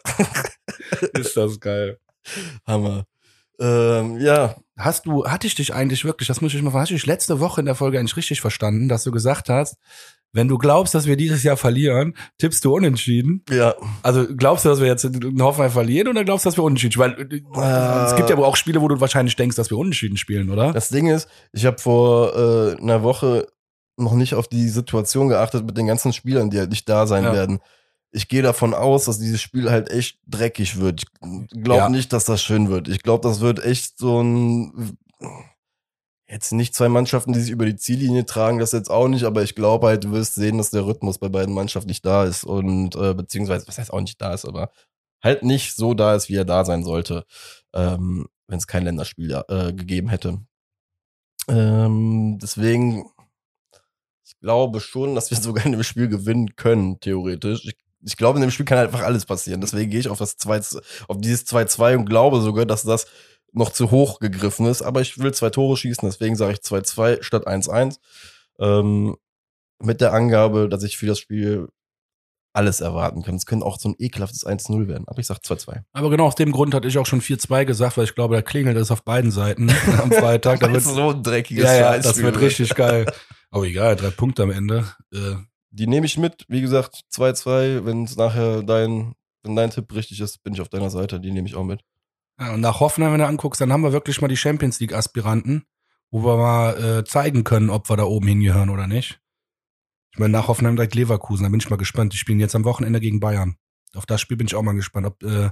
[1.14, 1.98] ist das geil.
[2.68, 3.06] Hammer.
[3.60, 6.92] Ähm, ja, Hast du, hatte ich dich eigentlich wirklich, das muss ich mal fragen, hast
[6.92, 9.76] du dich letzte Woche in der Folge eigentlich richtig verstanden, dass du gesagt hast,
[10.32, 13.44] wenn du glaubst, dass wir dieses Jahr verlieren, tippst du unentschieden?
[13.50, 13.74] ja.
[14.04, 16.92] Also glaubst du, dass wir jetzt in Hoffenheim verlieren oder glaubst du, dass wir unentschieden
[16.94, 17.16] spielen?
[17.50, 20.18] Weil äh, es gibt ja wohl auch Spiele, wo du wahrscheinlich denkst, dass wir unentschieden
[20.18, 20.72] spielen, oder?
[20.74, 23.48] Das Ding ist, ich habe vor äh, einer Woche
[23.98, 27.24] noch nicht auf die Situation geachtet mit den ganzen Spielern, die halt nicht da sein
[27.26, 27.34] Ja.
[27.34, 27.60] werden.
[28.12, 31.04] Ich gehe davon aus, dass dieses Spiel halt echt dreckig wird.
[31.52, 31.90] Ich glaube Ja.
[31.90, 32.88] nicht, dass das schön wird.
[32.88, 34.98] Ich glaube, das wird echt so ein
[36.30, 39.42] jetzt nicht zwei Mannschaften, die sich über die Ziellinie tragen, das jetzt auch nicht, aber
[39.44, 42.44] ich glaube halt, du wirst sehen, dass der Rhythmus bei beiden Mannschaften nicht da ist
[42.44, 44.72] und äh, beziehungsweise, was heißt auch nicht da ist, aber
[45.24, 47.26] halt nicht so da ist, wie er da sein sollte,
[47.74, 50.40] ähm, wenn es kein Länderspiel äh, gegeben hätte.
[51.48, 53.10] Ähm, deswegen,
[54.24, 57.66] ich glaube schon, dass wir sogar in dem Spiel gewinnen können, theoretisch.
[57.66, 59.62] Ich, ich glaube, in dem Spiel kann einfach alles passieren.
[59.62, 60.62] Deswegen gehe ich auf das 2,
[61.08, 63.08] auf dieses 2-2 und glaube sogar, dass das
[63.52, 64.82] noch zu hoch gegriffen ist.
[64.82, 67.98] Aber ich will zwei Tore schießen, deswegen sage ich 2-2 statt 1-1.
[68.60, 69.16] Ähm,
[69.82, 71.70] mit der Angabe, dass ich für das Spiel
[72.54, 73.36] alles erwarten kann.
[73.36, 75.08] Es könnte auch so ein ekelhaftes 1-0 werden.
[75.08, 75.82] Aber ich sage 2-2.
[75.94, 78.42] Aber genau aus dem Grund hatte ich auch schon 4-2 gesagt, weil ich glaube, da
[78.42, 79.70] klingelt es auf beiden Seiten
[80.02, 80.60] am Freitag.
[80.60, 83.06] Da Weil wird, so ein dreckiges ja, ja, das wird richtig geil.
[83.52, 84.86] Aber egal, drei Punkte am Ende.
[85.14, 85.36] Äh,
[85.72, 86.44] Die nehme ich mit.
[86.50, 87.86] Wie gesagt, 2-2.
[87.86, 91.20] Wenn es nachher dein, wenn dein Tipp richtig ist, bin ich auf deiner Seite.
[91.20, 91.82] Die nehme ich auch mit.
[92.40, 94.94] Ja, und nach Hoffenheim, wenn du anguckst, dann haben wir wirklich mal die Champions League
[94.94, 95.66] Aspiranten,
[96.10, 99.20] wo wir mal äh, zeigen können, ob wir da oben hingehören oder nicht.
[100.12, 102.14] Ich meine, nach Hoffenheim direkt Leverkusen, da bin ich mal gespannt.
[102.14, 103.58] Die spielen jetzt am Wochenende gegen Bayern.
[103.94, 105.50] Auf das Spiel bin ich auch mal gespannt, ob äh,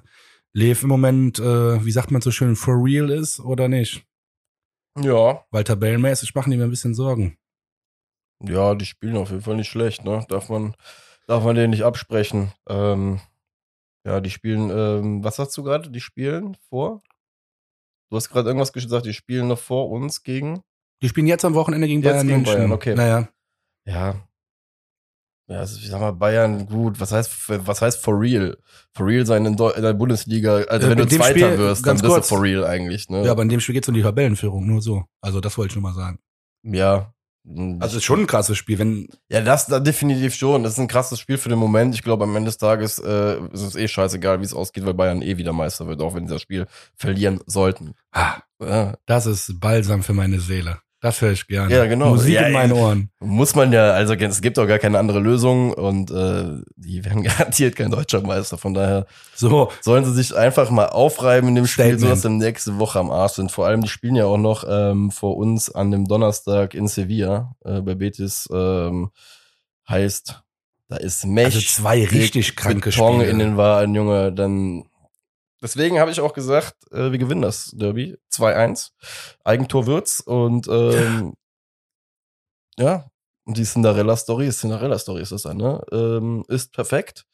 [0.54, 4.06] Lev im Moment, äh, wie sagt man so schön, for real ist oder nicht.
[4.98, 5.46] Ja.
[5.52, 7.38] Weil tabellenmäßig machen die mir ein bisschen Sorgen.
[8.42, 10.26] Ja, die spielen auf jeden Fall nicht schlecht, ne?
[10.30, 10.76] Darf man,
[11.28, 12.52] darf man denen nicht absprechen.
[12.68, 13.20] Ähm,
[14.08, 15.90] ja, die spielen, ähm, was sagst du gerade?
[15.90, 17.02] Die spielen vor?
[18.10, 20.62] Du hast gerade irgendwas gesagt, die spielen noch vor uns gegen.
[21.02, 22.56] Die spielen jetzt am Wochenende gegen Jetzt Bayern gegen München.
[22.56, 22.96] Bayern, okay.
[22.96, 23.28] Naja,
[23.86, 24.16] Ja.
[25.50, 27.32] Ja, also ich sag mal, Bayern, gut, was heißt,
[27.66, 28.58] was heißt for real?
[28.94, 31.88] For real sein in, Deu in der Bundesliga, also Äh, wenn du Zweiter Spiel, wirst,
[31.88, 32.28] dann bist kurz.
[32.28, 33.24] du for real eigentlich, ne?
[33.24, 35.06] ja, aber in dem Spiel geht's um die Tabellenführung, nur so.
[35.22, 36.20] Also das wollte ich nur mal sagen.
[36.64, 37.14] ja.
[37.80, 40.64] Also es ist schon ein krasses Spiel, wenn Ja, das da definitiv schon.
[40.64, 41.96] Das ist ein krasses Spiel für den Moment.
[41.96, 44.94] Ich glaube, am Ende des Tages äh, ist es eh scheißegal, wie es ausgeht, weil
[44.94, 47.94] Bayern eh wieder Meister wird, auch wenn sie das Spiel verlieren sollten.
[48.12, 50.80] ah, Ja, das ist Balsam für meine Seele.
[51.08, 51.74] Das höre ich gerne.
[51.74, 52.10] Ja, genau.
[52.10, 53.10] Musik Ja, in meinen Ohren.
[53.22, 57.24] muss man ja, also es gibt auch gar keine andere Lösung und äh, die werden
[57.24, 58.58] garantiert kein deutscher Meister.
[58.58, 59.06] Von daher
[59.36, 62.02] So, sollen sie sich einfach mal aufreiben in dem Spiel, Statement.
[62.02, 63.52] so dass sie nächste Woche am Arsch sind.
[63.52, 67.56] Vor allem, die spielen ja auch noch ähm, vor uns an dem Donnerstag in Sevilla
[67.64, 68.50] äh, bei Betis.
[68.52, 69.12] Ähm,
[69.88, 70.42] heißt,
[70.90, 73.30] da ist also mächtig zwei richtig kranke Beton Spiele.
[73.32, 74.84] in den Wahlen, Junge, dann.
[75.62, 78.18] Deswegen habe ich auch gesagt, äh, wir gewinnen das Derby.
[78.32, 78.92] 2-1.
[79.44, 81.34] Eigentor wird's und ähm,
[82.78, 83.10] ja,
[83.46, 85.82] und die Cinderella-Story, Cinderella-Story ist das dann, ne?
[85.92, 87.26] Ähm, ist perfekt.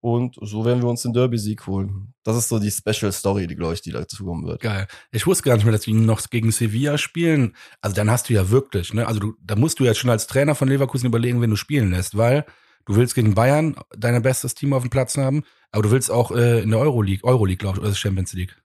[0.00, 2.14] Und so werden wir uns den Derby-Sieg holen.
[2.22, 4.60] Das ist so die Special Story, die, glaube ich, die dazu kommen wird.
[4.60, 4.86] Geil.
[5.10, 7.56] Ich wusste gar nicht mehr, dass die noch gegen Sevilla spielen.
[7.80, 9.06] Also dann hast du ja wirklich, ne?
[9.06, 11.90] Also du, da musst du ja schon als Trainer von Leverkusen überlegen, wen du spielen
[11.90, 12.44] lässt, weil
[12.86, 16.30] du willst gegen Bayern dein bestes Team auf dem Platz haben, aber du willst auch
[16.30, 18.56] äh, in der Euroleague, Euroleague, glaube ich, oder Champions League?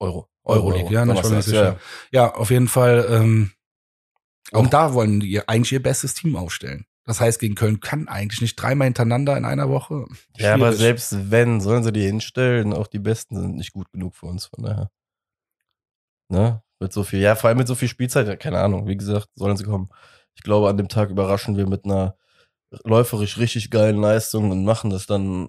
[0.00, 0.28] Euro.
[0.44, 1.80] Euroleague, ja, ich war mir nicht Donnerstag, sicher.
[2.10, 3.06] Ja, auf jeden Fall.
[3.10, 3.52] Ähm,
[4.52, 6.86] auch Und- da wollen die eigentlich ihr bestes Team aufstellen.
[7.04, 10.06] Das heißt, gegen Köln kann eigentlich nicht dreimal hintereinander in einer Woche.
[10.36, 10.78] Ja, aber Schwierig.
[10.78, 14.46] selbst wenn, sollen sie die hinstellen, auch die Besten sind nicht gut genug für uns,
[14.46, 14.90] von daher.
[16.28, 16.62] Ne?
[16.80, 19.28] Mit so viel, ja, vor allem mit so viel Spielzeit, ja, keine Ahnung, wie gesagt,
[19.34, 19.88] sollen sie kommen.
[20.34, 22.16] Ich glaube, an dem Tag überraschen wir mit einer
[22.84, 25.48] läuferisch richtig geilen Leistung und machen das dann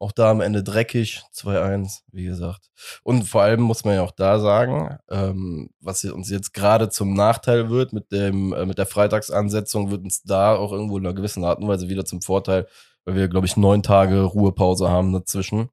[0.00, 2.70] auch da am Ende dreckig, 2-1, wie gesagt.
[3.02, 7.14] Und vor allem muss man ja auch da sagen, ähm, was uns jetzt gerade zum
[7.14, 11.14] Nachteil wird mit dem, äh, mit der Freitagsansetzung, wird uns da auch irgendwo in einer
[11.14, 12.66] gewissen Art und Weise wieder zum Vorteil,
[13.04, 15.70] weil wir, glaube ich, neun Tage Ruhepause haben dazwischen.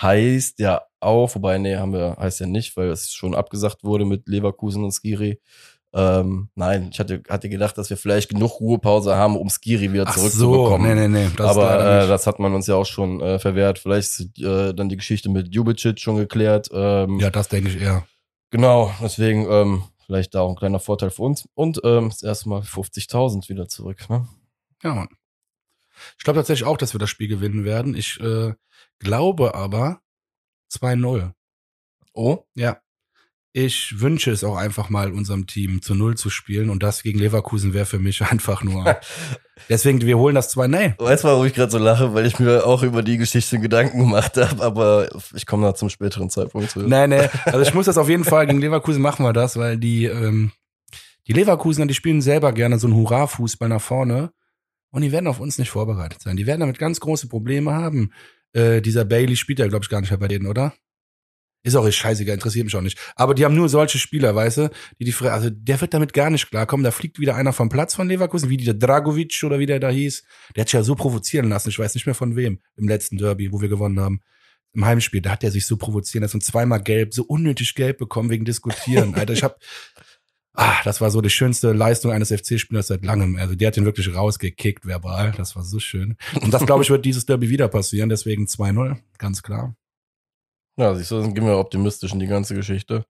[0.00, 4.04] Heißt ja auch, wobei, nee, haben wir, heißt ja nicht, weil es schon abgesagt wurde
[4.04, 5.40] mit Leverkusen und Skiri.
[5.96, 10.06] Ähm, nein, ich hatte, hatte gedacht, dass wir vielleicht genug Ruhepause haben, um Skiri wieder
[10.06, 10.88] zurückzubekommen.
[10.88, 11.30] So, nee, nee, nee.
[11.36, 13.78] Das Aber äh, das hat man uns ja auch schon äh, verwehrt.
[13.78, 16.68] Vielleicht ist äh, dann die Geschichte mit Jubicic schon geklärt.
[16.72, 18.04] Ähm, ja, das denke ich eher.
[18.50, 21.48] Genau, deswegen ähm, vielleicht da auch ein kleiner Vorteil für uns.
[21.54, 24.10] Und ähm, das erste Mal 50.000 wieder zurück.
[24.10, 24.26] Ne?
[24.82, 25.08] Ja, Mann.
[26.18, 27.94] Ich glaube tatsächlich auch, dass wir das Spiel gewinnen werden.
[27.94, 28.52] Ich äh,
[28.98, 30.00] glaube aber
[30.72, 31.32] 2-0.
[32.14, 32.38] Oh?
[32.54, 32.80] Ja.
[33.56, 37.20] Ich wünsche es auch einfach mal unserem Team zu Null zu spielen und das gegen
[37.20, 38.98] Leverkusen wäre für mich einfach nur.
[39.68, 40.94] Deswegen, wir holen das zwar, nee.
[40.98, 42.12] Weißt du, warum ich gerade so lache?
[42.14, 45.88] Weil ich mir auch über die Geschichte Gedanken gemacht habe, aber ich komme da zum
[45.88, 46.80] späteren Zeitpunkt zu.
[46.80, 47.28] Nee, nee.
[47.44, 50.50] Also ich muss das auf jeden Fall, gegen Leverkusen machen wir das, weil die, ähm,
[51.28, 54.32] die Leverkusener, die spielen selber gerne so einen Hurra-Fußball nach vorne
[54.90, 56.36] und die werden auf uns nicht vorbereitet sein.
[56.36, 58.10] Die werden damit ganz große Probleme haben.
[58.52, 60.74] Äh, dieser Bailey spielt ja, glaube ich, gar nicht mehr bei denen, oder?
[61.66, 62.98] Ist auch scheißegal, interessiert mich auch nicht.
[63.16, 66.28] Aber die haben nur solche Spieler, weißt du, die die also der wird damit gar
[66.28, 66.84] nicht klarkommen.
[66.84, 69.88] Da fliegt wieder einer vom Platz von Leverkusen, wie der Dragovic oder wie der da
[69.88, 70.24] hieß.
[70.54, 73.16] Der hat sich ja so provozieren lassen, ich weiß nicht mehr von wem, im letzten
[73.16, 74.20] Derby, wo wir gewonnen haben.
[74.74, 77.96] Im Heimspiel, da hat er sich so provozieren lassen und zweimal gelb, so unnötig gelb
[77.96, 79.14] bekommen wegen Diskutieren.
[79.14, 79.58] Alter, ich hab,
[80.52, 83.36] ah, das war so die schönste Leistung eines FC-Spielers seit langem.
[83.36, 85.32] Also der hat ihn wirklich rausgekickt verbal.
[85.34, 86.16] Das war so schön.
[86.42, 88.10] Und das, glaube ich, wird dieses Derby wieder passieren.
[88.10, 89.74] Deswegen 2-0, ganz klar.
[90.76, 93.04] Ja, siehst du, dann gehen wir optimistisch in die ganze Geschichte.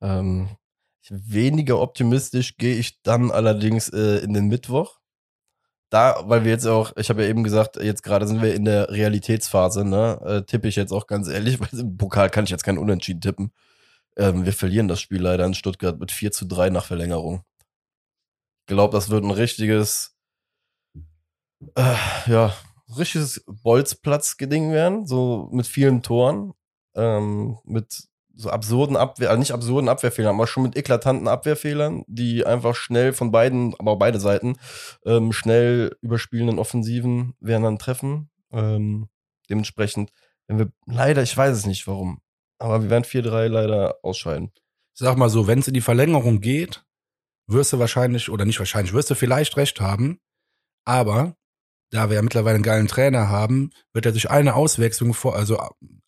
[0.00, 0.48] Ähm,
[1.08, 5.00] weniger optimistisch gehe ich dann allerdings äh, in den Mittwoch.
[5.90, 8.64] Da, weil wir jetzt auch, ich habe ja eben gesagt, jetzt gerade sind wir in
[8.64, 10.20] der Realitätsphase, ne?
[10.24, 13.20] Äh, tippe ich jetzt auch ganz ehrlich, weil im Pokal kann ich jetzt keinen Unentschieden
[13.20, 13.52] tippen.
[14.16, 17.42] Ähm, wir verlieren das Spiel leider in Stuttgart mit 4 zu 3 nach Verlängerung.
[18.60, 20.16] Ich glaube, das wird ein richtiges,
[21.74, 21.96] äh,
[22.26, 22.54] ja,
[22.96, 26.54] richtiges Bolzplatz-Geding werden, so mit vielen Toren
[26.94, 32.46] ähm, mit so absurden Abwehr, also nicht absurden Abwehrfehlern, aber schon mit eklatanten Abwehrfehlern, die
[32.46, 34.56] einfach schnell von beiden, aber beide Seiten,
[35.04, 38.30] ähm, schnell überspielenden Offensiven werden dann treffen.
[38.52, 39.08] Ähm,
[39.48, 40.10] dementsprechend,
[40.46, 42.20] wenn wir leider, ich weiß es nicht warum,
[42.58, 44.52] aber wir werden 4-3 leider ausscheiden.
[44.94, 46.84] sag mal so, wenn es in die Verlängerung geht,
[47.46, 50.20] wirst du wahrscheinlich, oder nicht wahrscheinlich, wirst du vielleicht recht haben,
[50.84, 51.36] aber
[51.90, 55.58] da wir ja mittlerweile einen geilen Trainer haben, wird er sich eine Auswechslung vor, also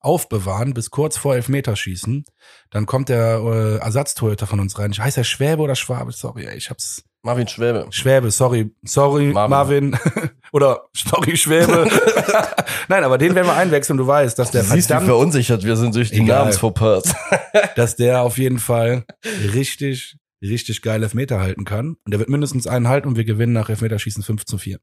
[0.00, 2.24] aufbewahren bis kurz vor Elfmeterschießen.
[2.70, 4.92] Dann kommt der äh, Ersatztorhüter von uns rein.
[4.92, 6.12] Ich heißt er Schwäbe oder Schwabe?
[6.12, 7.04] Sorry, ey, ich hab's.
[7.24, 7.86] Marvin Schwäbe.
[7.90, 8.74] Schwäbe, sorry.
[8.82, 9.90] Sorry, Marvin.
[9.90, 10.30] Marvin.
[10.52, 11.88] oder sorry, Schwäbe.
[12.88, 13.96] Nein, aber den werden wir einwechseln.
[13.96, 17.14] Du weißt, dass der du siehst, wie verunsichert wir sind durch die Namensvorpass.
[17.76, 19.04] dass der auf jeden Fall
[19.54, 21.96] richtig, richtig geil Elfmeter halten kann.
[22.04, 24.78] Und der wird mindestens einen halten und wir gewinnen nach Elfmeterschießen 5 zu 4.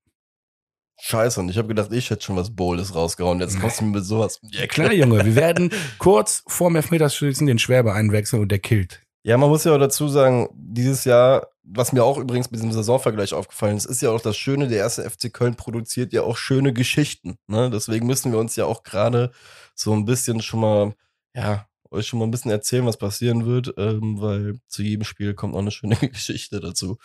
[1.01, 3.39] Scheiße, und ich habe gedacht, ich hätte schon was Bowles rausgehauen.
[3.39, 4.39] Jetzt kommst du mir mit sowas.
[4.51, 5.23] Ja, klar, Junge.
[5.25, 9.01] Wir werden kurz vor dem Elfmeterschießen den Schwerbe einwechseln und der killt.
[9.23, 12.71] Ja, man muss ja auch dazu sagen, dieses Jahr, was mir auch übrigens mit diesem
[12.71, 16.37] Saisonvergleich aufgefallen ist, ist ja auch das Schöne, der erste FC Köln produziert ja auch
[16.37, 17.37] schöne Geschichten.
[17.47, 17.69] Ne?
[17.69, 19.31] Deswegen müssen wir uns ja auch gerade
[19.75, 20.95] so ein bisschen schon mal,
[21.33, 25.33] ja, euch schon mal ein bisschen erzählen, was passieren wird, ähm, weil zu jedem Spiel
[25.33, 26.97] kommt auch eine schöne Geschichte dazu.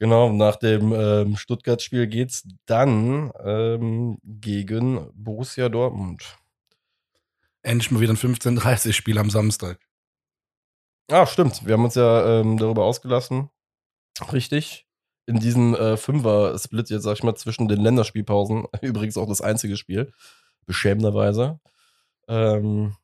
[0.00, 6.38] Genau, nach dem ähm, Stuttgart-Spiel geht's dann ähm, gegen Borussia Dortmund.
[7.62, 9.78] Endlich mal wieder ein 15:30-Spiel am Samstag.
[11.10, 11.66] Ah, stimmt.
[11.66, 13.50] Wir haben uns ja ähm, darüber ausgelassen.
[14.32, 14.86] Richtig.
[15.26, 18.68] In diesem äh, Fünfer-Split jetzt, sag ich mal, zwischen den Länderspielpausen.
[18.80, 20.14] Übrigens auch das einzige Spiel.
[20.64, 21.60] Beschämenderweise.
[22.26, 22.96] Ähm,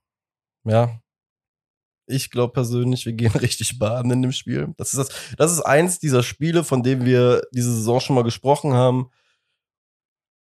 [0.65, 0.99] ja,
[2.07, 4.75] ich glaube persönlich, wir gehen richtig baden in dem Spiel.
[4.77, 8.25] Das ist, das, das ist eins dieser Spiele, von dem wir diese Saison schon mal
[8.25, 9.11] gesprochen haben,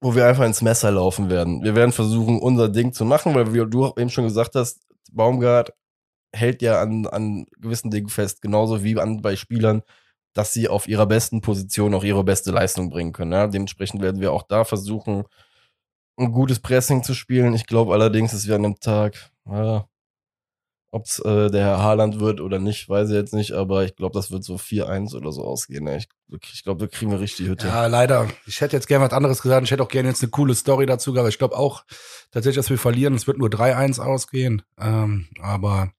[0.02, 1.64] wo wir einfach ins Messer laufen werden.
[1.64, 4.82] Wir werden versuchen, unser Ding zu machen, weil wie du eben schon gesagt hast,
[5.12, 5.74] Baumgart
[6.34, 9.84] hält ja an, an gewissen Dingen fest, genauso wie an, bei Spielern,
[10.34, 13.34] dass sie auf ihrer besten Position auch ihre beste Leistung bringen können.
[13.34, 13.48] Ja?
[13.48, 15.26] Dementsprechend werden wir auch da versuchen,
[16.18, 17.54] ein gutes Pressing zu spielen.
[17.54, 19.88] Ich glaube allerdings, dass wir an dem Tag, ja,
[20.92, 23.96] ob es äh, der Herr Haaland wird oder nicht, weiß ich jetzt nicht, aber ich
[23.96, 25.88] glaube, das wird so 4-1 oder so ausgehen.
[25.88, 25.98] Ey.
[25.98, 26.10] Ich,
[26.54, 27.68] ich glaube, da kriegen wir richtig Hütte.
[27.68, 28.28] Ja, leider.
[28.46, 29.64] Ich hätte jetzt gerne was anderes gesagt.
[29.64, 31.30] Ich hätte auch gerne jetzt eine coole Story dazu gehabt.
[31.30, 31.86] Ich glaube auch
[32.32, 33.16] tatsächlich, dass wir verlieren.
[33.16, 34.64] Es wird nur 3-1 ausgehen.
[34.78, 35.92] Ähm, aber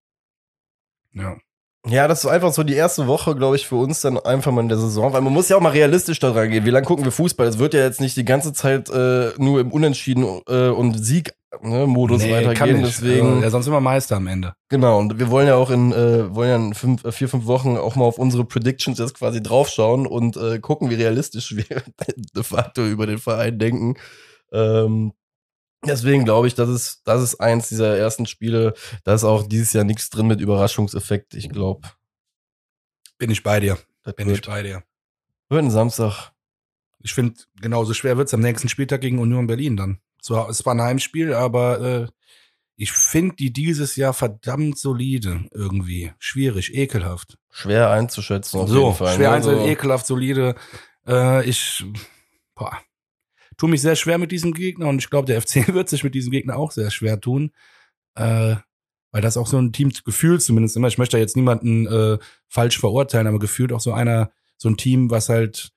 [1.15, 1.37] ja.
[1.85, 4.61] Ja, das ist einfach so die erste Woche, glaube ich, für uns dann einfach mal
[4.61, 6.65] in der Saison, weil man muss ja auch mal realistisch da dran gehen.
[6.65, 7.47] Wie lange gucken wir Fußball?
[7.49, 11.33] Es wird ja jetzt nicht die ganze Zeit äh, nur im Unentschieden äh, und Sieg
[11.61, 12.83] ne, Modus nee, weitergehen.
[12.83, 13.27] Deswegen.
[13.27, 14.55] Also, ja, sonst wir Meister am Ende.
[14.69, 17.47] Genau, und wir wollen ja auch in, äh, wollen ja in fünf, äh, vier, fünf
[17.47, 21.83] Wochen auch mal auf unsere Predictions jetzt quasi draufschauen und äh, gucken, wie realistisch wir
[22.35, 23.97] de facto über den Verein denken.
[24.53, 25.13] Ähm,
[25.85, 28.75] deswegen glaube ich, das ist, das ist eins dieser ersten Spiele.
[29.05, 31.89] Da ist auch dieses Jahr nichts drin mit Überraschungseffekt, ich glaube.
[33.19, 33.79] Bin ich bei dir.
[34.03, 34.83] Das Bin wird, ich bei dir.
[35.49, 36.33] wird ein Samstag.
[37.05, 39.99] Ich finde, genauso schwer wird's am nächsten Spieltag gegen Union Berlin dann.
[40.23, 42.07] So, es war ein Heimspiel, aber äh,
[42.77, 46.13] ich finde die dieses Jahr verdammt solide irgendwie.
[46.19, 47.39] Schwierig, ekelhaft.
[47.51, 49.17] Schwer einzuschätzen auf so, jeden Fall.
[49.17, 49.37] schwer ne?
[49.37, 50.55] einzeln, So- ekelhaft, solide.
[51.07, 51.85] Äh, ich
[52.55, 52.79] boah,
[53.57, 56.15] tu mich sehr schwer mit diesem Gegner und ich glaube, der FC wird sich mit
[56.15, 57.51] diesem Gegner auch sehr schwer tun.
[58.15, 58.57] Äh,
[59.11, 62.19] weil das auch so ein Teamgefühl zumindest immer, ich möchte da jetzt niemanden äh,
[62.49, 65.73] falsch verurteilen, aber gefühlt auch so einer, so ein Team, was halt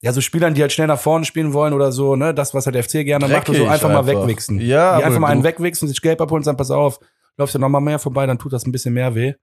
[0.00, 2.66] ja, so Spielern, die halt schnell nach vorne spielen wollen oder so, ne, das, was
[2.66, 4.22] halt der FC gerne macht, und so Dreckig einfach mal einfach.
[4.22, 4.60] wegwichsen.
[4.60, 7.00] Ja, die einfach mal einen wegwichsen, sich gelb abholen und sagen, pass auf,
[7.36, 9.34] läufst du noch mal mehr vorbei, dann tut das ein bisschen mehr weh.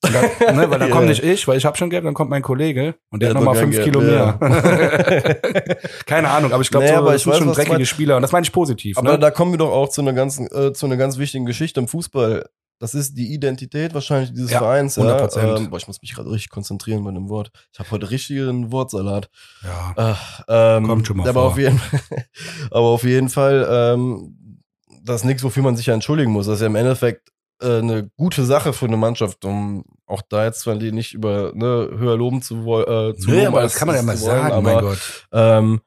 [0.00, 0.12] Dann,
[0.56, 0.94] ne, weil dann Ja.
[0.94, 3.38] kommt nicht ich, weil ich habe schon gelb, dann kommt mein Kollege und der Der
[3.40, 4.38] hat noch hat mal doch fünf Kilo mehr.
[6.06, 7.86] Keine Ahnung, aber ich glaube, Nee, so, das sind schon dreckige.
[7.86, 8.96] Spieler und das meine ich positiv.
[8.98, 9.18] Aber ne?
[9.18, 11.88] da kommen wir doch auch zu einer ganz, äh, zu einer ganz wichtigen Geschichte im
[11.88, 12.48] Fußball.
[12.80, 14.96] Das ist die Identität wahrscheinlich dieses Ja, Vereins.
[14.98, 15.56] 100%.
[15.58, 17.50] Ähm, boah, ich muss mich gerade richtig konzentrieren bei dem Wort.
[17.72, 19.28] Ich habe heute richtigen Wortsalat.
[19.64, 19.92] ja.
[19.96, 21.50] Ach, ähm, Kommt schon mal aber vor.
[21.50, 21.80] Auf jeden,
[22.70, 24.62] aber auf jeden Fall, ähm,
[25.02, 26.46] das ist nichts, wofür man sich ja entschuldigen muss.
[26.46, 30.44] Das ist ja im Endeffekt äh, eine gute Sache für eine Mannschaft, um auch da
[30.44, 32.84] jetzt zwar die nicht über ne, höher loben zu wollen.
[33.14, 35.28] Äh, zu Nee, loben, aber das kann man ja mal sagen, aber, mein Gott.
[35.32, 35.80] ähm,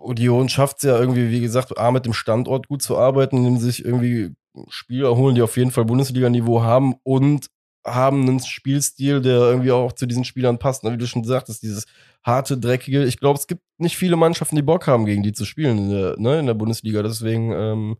[0.00, 3.56] Union schafft es ja irgendwie, wie gesagt, A, mit dem Standort gut zu arbeiten, indem
[3.58, 4.34] sie sich irgendwie
[4.68, 7.48] Spieler holen, die auf jeden Fall Bundesliga-Niveau haben und
[7.86, 10.84] haben einen Spielstil, der irgendwie auch zu diesen Spielern passt.
[10.84, 11.86] Wie du schon sagtest, dieses
[12.22, 13.04] harte, dreckige.
[13.04, 15.90] Ich glaube, es gibt nicht viele Mannschaften, die Bock haben, gegen die zu spielen in
[15.90, 17.02] der, ne, in der Bundesliga.
[17.02, 17.96] Deswegen, ähm,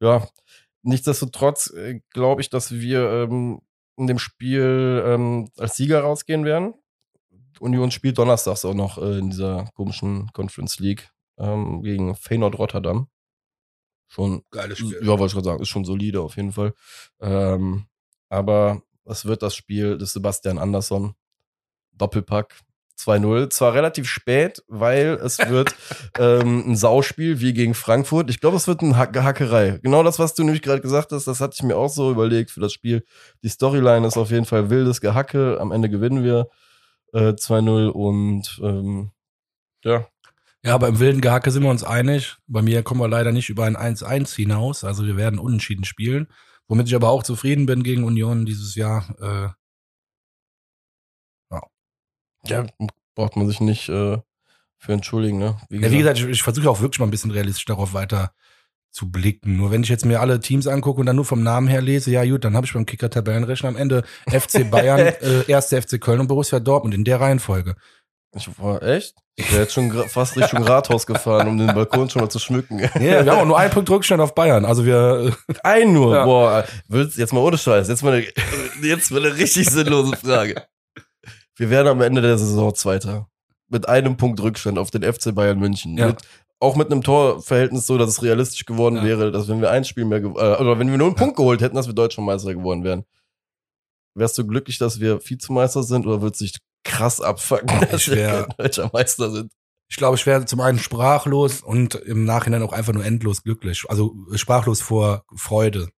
[0.00, 0.26] ja,
[0.82, 3.60] nichtsdestotrotz äh, glaube ich, dass wir ähm,
[3.96, 6.74] in dem Spiel ähm, als Sieger rausgehen werden.
[7.58, 13.08] Union spielt donnerstags auch noch äh, in dieser komischen Conference League ähm, gegen Feyenoord Rotterdam.
[14.08, 16.74] Schon, Geiles ja, wollte ich gerade sagen, ist schon solide auf jeden Fall.
[17.20, 17.86] Ähm,
[18.28, 21.14] aber es wird das Spiel des Sebastian Andersson.
[21.92, 22.54] Doppelpack
[22.98, 23.50] 2-0.
[23.50, 25.74] Zwar relativ spät, weil es wird
[26.18, 28.30] ähm, ein Sauspiel wie gegen Frankfurt.
[28.30, 29.78] Ich glaube, es wird eine Hack Hackerei.
[29.82, 32.50] Genau das, was du nämlich gerade gesagt hast, das hatte ich mir auch so überlegt
[32.50, 33.04] für das Spiel.
[33.42, 35.58] Die Storyline ist auf jeden Fall wildes Gehacke.
[35.60, 36.48] Am Ende gewinnen wir
[37.12, 39.10] äh, 2-0 und ähm,
[39.84, 40.06] ja,
[40.66, 42.38] Ja, aber im wilden Gehacke sind wir uns einig.
[42.48, 44.82] Bei mir kommen wir leider nicht über ein 1-1 hinaus.
[44.82, 46.26] Also wir werden unentschieden spielen.
[46.66, 49.54] Womit ich aber auch zufrieden bin gegen Union dieses Jahr.
[51.50, 51.56] Äh,
[52.48, 52.66] ja,
[53.14, 54.18] braucht man sich nicht äh,
[54.78, 55.56] für entschuldigen, ne?
[55.70, 58.32] Ja, wie gesagt, ich, ich versuche auch wirklich mal ein bisschen realistisch darauf weiter
[58.90, 59.56] zu blicken.
[59.56, 62.10] Nur wenn ich jetzt mir alle Teams angucke und dann nur vom Namen her lese,
[62.10, 66.00] ja gut, dann habe ich beim Kicker Tabellenrechner am Ende FC Bayern, äh, erste FC
[66.00, 67.76] Köln und Borussia Dortmund in der Reihenfolge.
[68.36, 69.14] Ich war echt?
[69.36, 72.78] Ich wäre jetzt schon fast Richtung Rathaus gefahren, um den Balkon schon mal zu schmücken.
[72.80, 74.64] Ja, wir haben auch nur einen Punkt Rückstand auf Bayern.
[74.64, 76.24] Also wir, Ein nur, Ja.
[76.24, 76.64] boah.
[76.88, 77.88] Willst, jetzt mal ohne Scheiß.
[77.88, 78.26] Jetzt mal eine,
[78.86, 80.62] jetzt mal eine richtig sinnlose Frage.
[81.56, 83.28] Wir werden am Ende der Saison Zweiter.
[83.68, 85.96] Mit einem Punkt Rückstand auf den FC Bayern München.
[85.98, 86.08] Ja.
[86.08, 86.18] Mit,
[86.60, 89.04] auch mit einem Torverhältnis so, dass es realistisch geworden Ja.
[89.04, 91.60] wäre, dass wenn wir ein Spiel mehr, äh, oder wenn wir nur einen Punkt geholt
[91.60, 93.04] hätten, dass wir Deutscher Meister geworden wären.
[94.14, 96.54] Wärst du glücklich, dass wir Vizemeister sind oder würdest du dich
[96.86, 99.52] krass abfucken, dass Ich wir wär- Deutscher Meister sind?
[99.88, 103.84] ich glaube, ich werde zum einen sprachlos und im Nachhinein auch einfach nur endlos glücklich.
[103.88, 105.88] Also sprachlos vor Freude.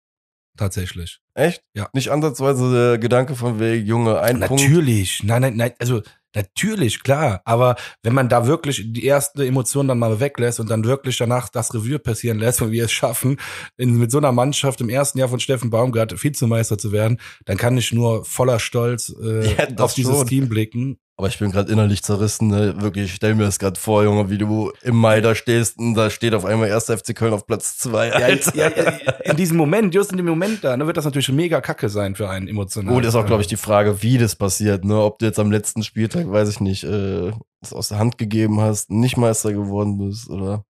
[0.56, 1.20] Tatsächlich.
[1.38, 1.62] Echt?
[1.72, 1.88] Ja.
[1.92, 4.60] Nicht ansatzweise der Gedanke von wegen, Junge, ein Punkt.
[4.60, 6.02] Natürlich, nein, nein, nein, also
[6.34, 7.42] natürlich, klar.
[7.44, 11.48] Aber wenn man da wirklich die erste Emotion dann mal weglässt und dann wirklich danach
[11.48, 13.38] das Revue passieren lässt und wir es schaffen,
[13.76, 17.56] in, mit so einer Mannschaft im ersten Jahr von Steffen Baumgart Vizemeister zu werden, dann
[17.56, 20.26] kann ich nur voller Stolz äh, Ja, auf dieses schon.
[20.26, 20.98] Team blicken.
[21.18, 22.80] Aber ich bin gerade innerlich zerrissen, ne?
[22.80, 25.94] Wirklich, ich stell mir das gerade vor, Junge, wie du im Mai da stehst und
[25.94, 26.84] da steht auf einmal 1.
[26.84, 28.08] FC Köln auf Platz 2.
[28.08, 31.27] Ja, ja, ja, in diesem Moment, just in dem Moment da, ne, wird das natürlich
[31.32, 32.94] mega kacke sein für einen emotional.
[32.94, 35.00] Gut, ist auch, glaube ich, die Frage, wie das passiert, ne?
[35.00, 38.60] Ob du jetzt am letzten Spieltag, weiß ich nicht, äh, es aus der Hand gegeben
[38.60, 40.64] hast, nicht Meister geworden bist, oder?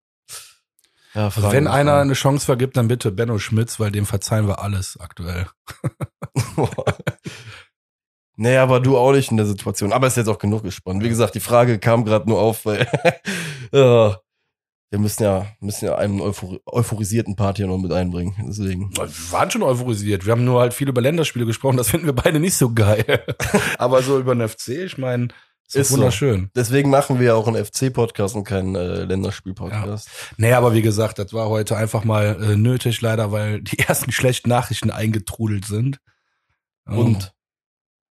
[1.14, 4.60] Ja, Also wenn einer eine Chance vergibt, dann bitte Benno Schmitz, weil dem verzeihen wir
[4.62, 5.46] alles aktuell.
[8.40, 9.92] Nee, aber du auch nicht in der Situation.
[9.92, 11.02] Aber ist jetzt auch genug gespannt.
[11.02, 12.86] Wie gesagt, die Frage kam gerade nur auf, weil
[13.72, 14.16] ja,
[14.90, 18.34] wir müssen ja, müssen ja einen euphor euphorisierten Part hier noch mit einbringen.
[18.48, 18.90] Deswegen.
[18.96, 20.24] Wir waren schon euphorisiert.
[20.24, 21.76] Wir haben nur halt viel über Länderspiele gesprochen.
[21.76, 23.24] Das finden wir beide nicht so geil.
[23.78, 25.28] Aber so über den FC, ich meine,
[25.68, 25.96] ist, Ist ist so.
[25.96, 26.50] wunderschön.
[26.56, 30.08] Deswegen machen wir ja auch einen FC-Podcast und keinen äh, Länderspiel-Podcast.
[30.38, 34.10] Nee, aber wie gesagt, das war heute einfach mal äh, nötig, leider, weil die ersten
[34.10, 35.98] schlechten Nachrichten eingetrudelt sind.
[36.88, 36.94] Oh.
[36.94, 37.34] Und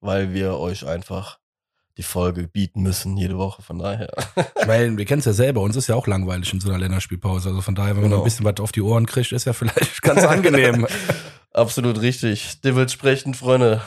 [0.02, 1.40] weil wir euch einfach
[1.98, 3.62] die Folge bieten müssen jede Woche.
[3.64, 4.10] Von daher.
[4.60, 6.78] ich meine, wir kennen es ja selber, uns ist ja auch langweilig in so einer
[6.80, 7.50] Länderspielpause.
[7.50, 8.16] Also von daher, wenn man Genau.
[8.18, 10.88] noch ein bisschen was auf die Ohren kriegt, ist ja vielleicht ganz angenehm.
[11.54, 12.62] Absolut richtig.
[12.62, 13.82] Dementsprechend, Freunde.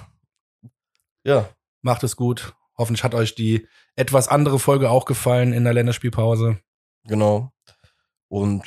[1.24, 1.48] Ja,
[1.82, 2.52] Macht es gut.
[2.76, 6.58] Hoffentlich hat euch die etwas andere Folge auch gefallen in der Länderspielpause.
[7.04, 7.52] Genau.
[8.28, 8.62] Und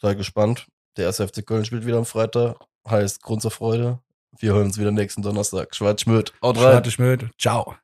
[0.00, 0.66] sei gespannt.
[0.96, 2.56] Der erste FC Köln spielt wieder am Freitag.
[2.88, 3.98] Heißt Grund zur Freude.
[4.38, 5.74] Wir hören uns wieder nächsten Donnerstag.
[5.74, 6.32] Schwarz Schmöd.
[6.42, 6.72] Haut rein.
[6.72, 7.30] Schwarz Schmöd.
[7.38, 7.74] Ciao.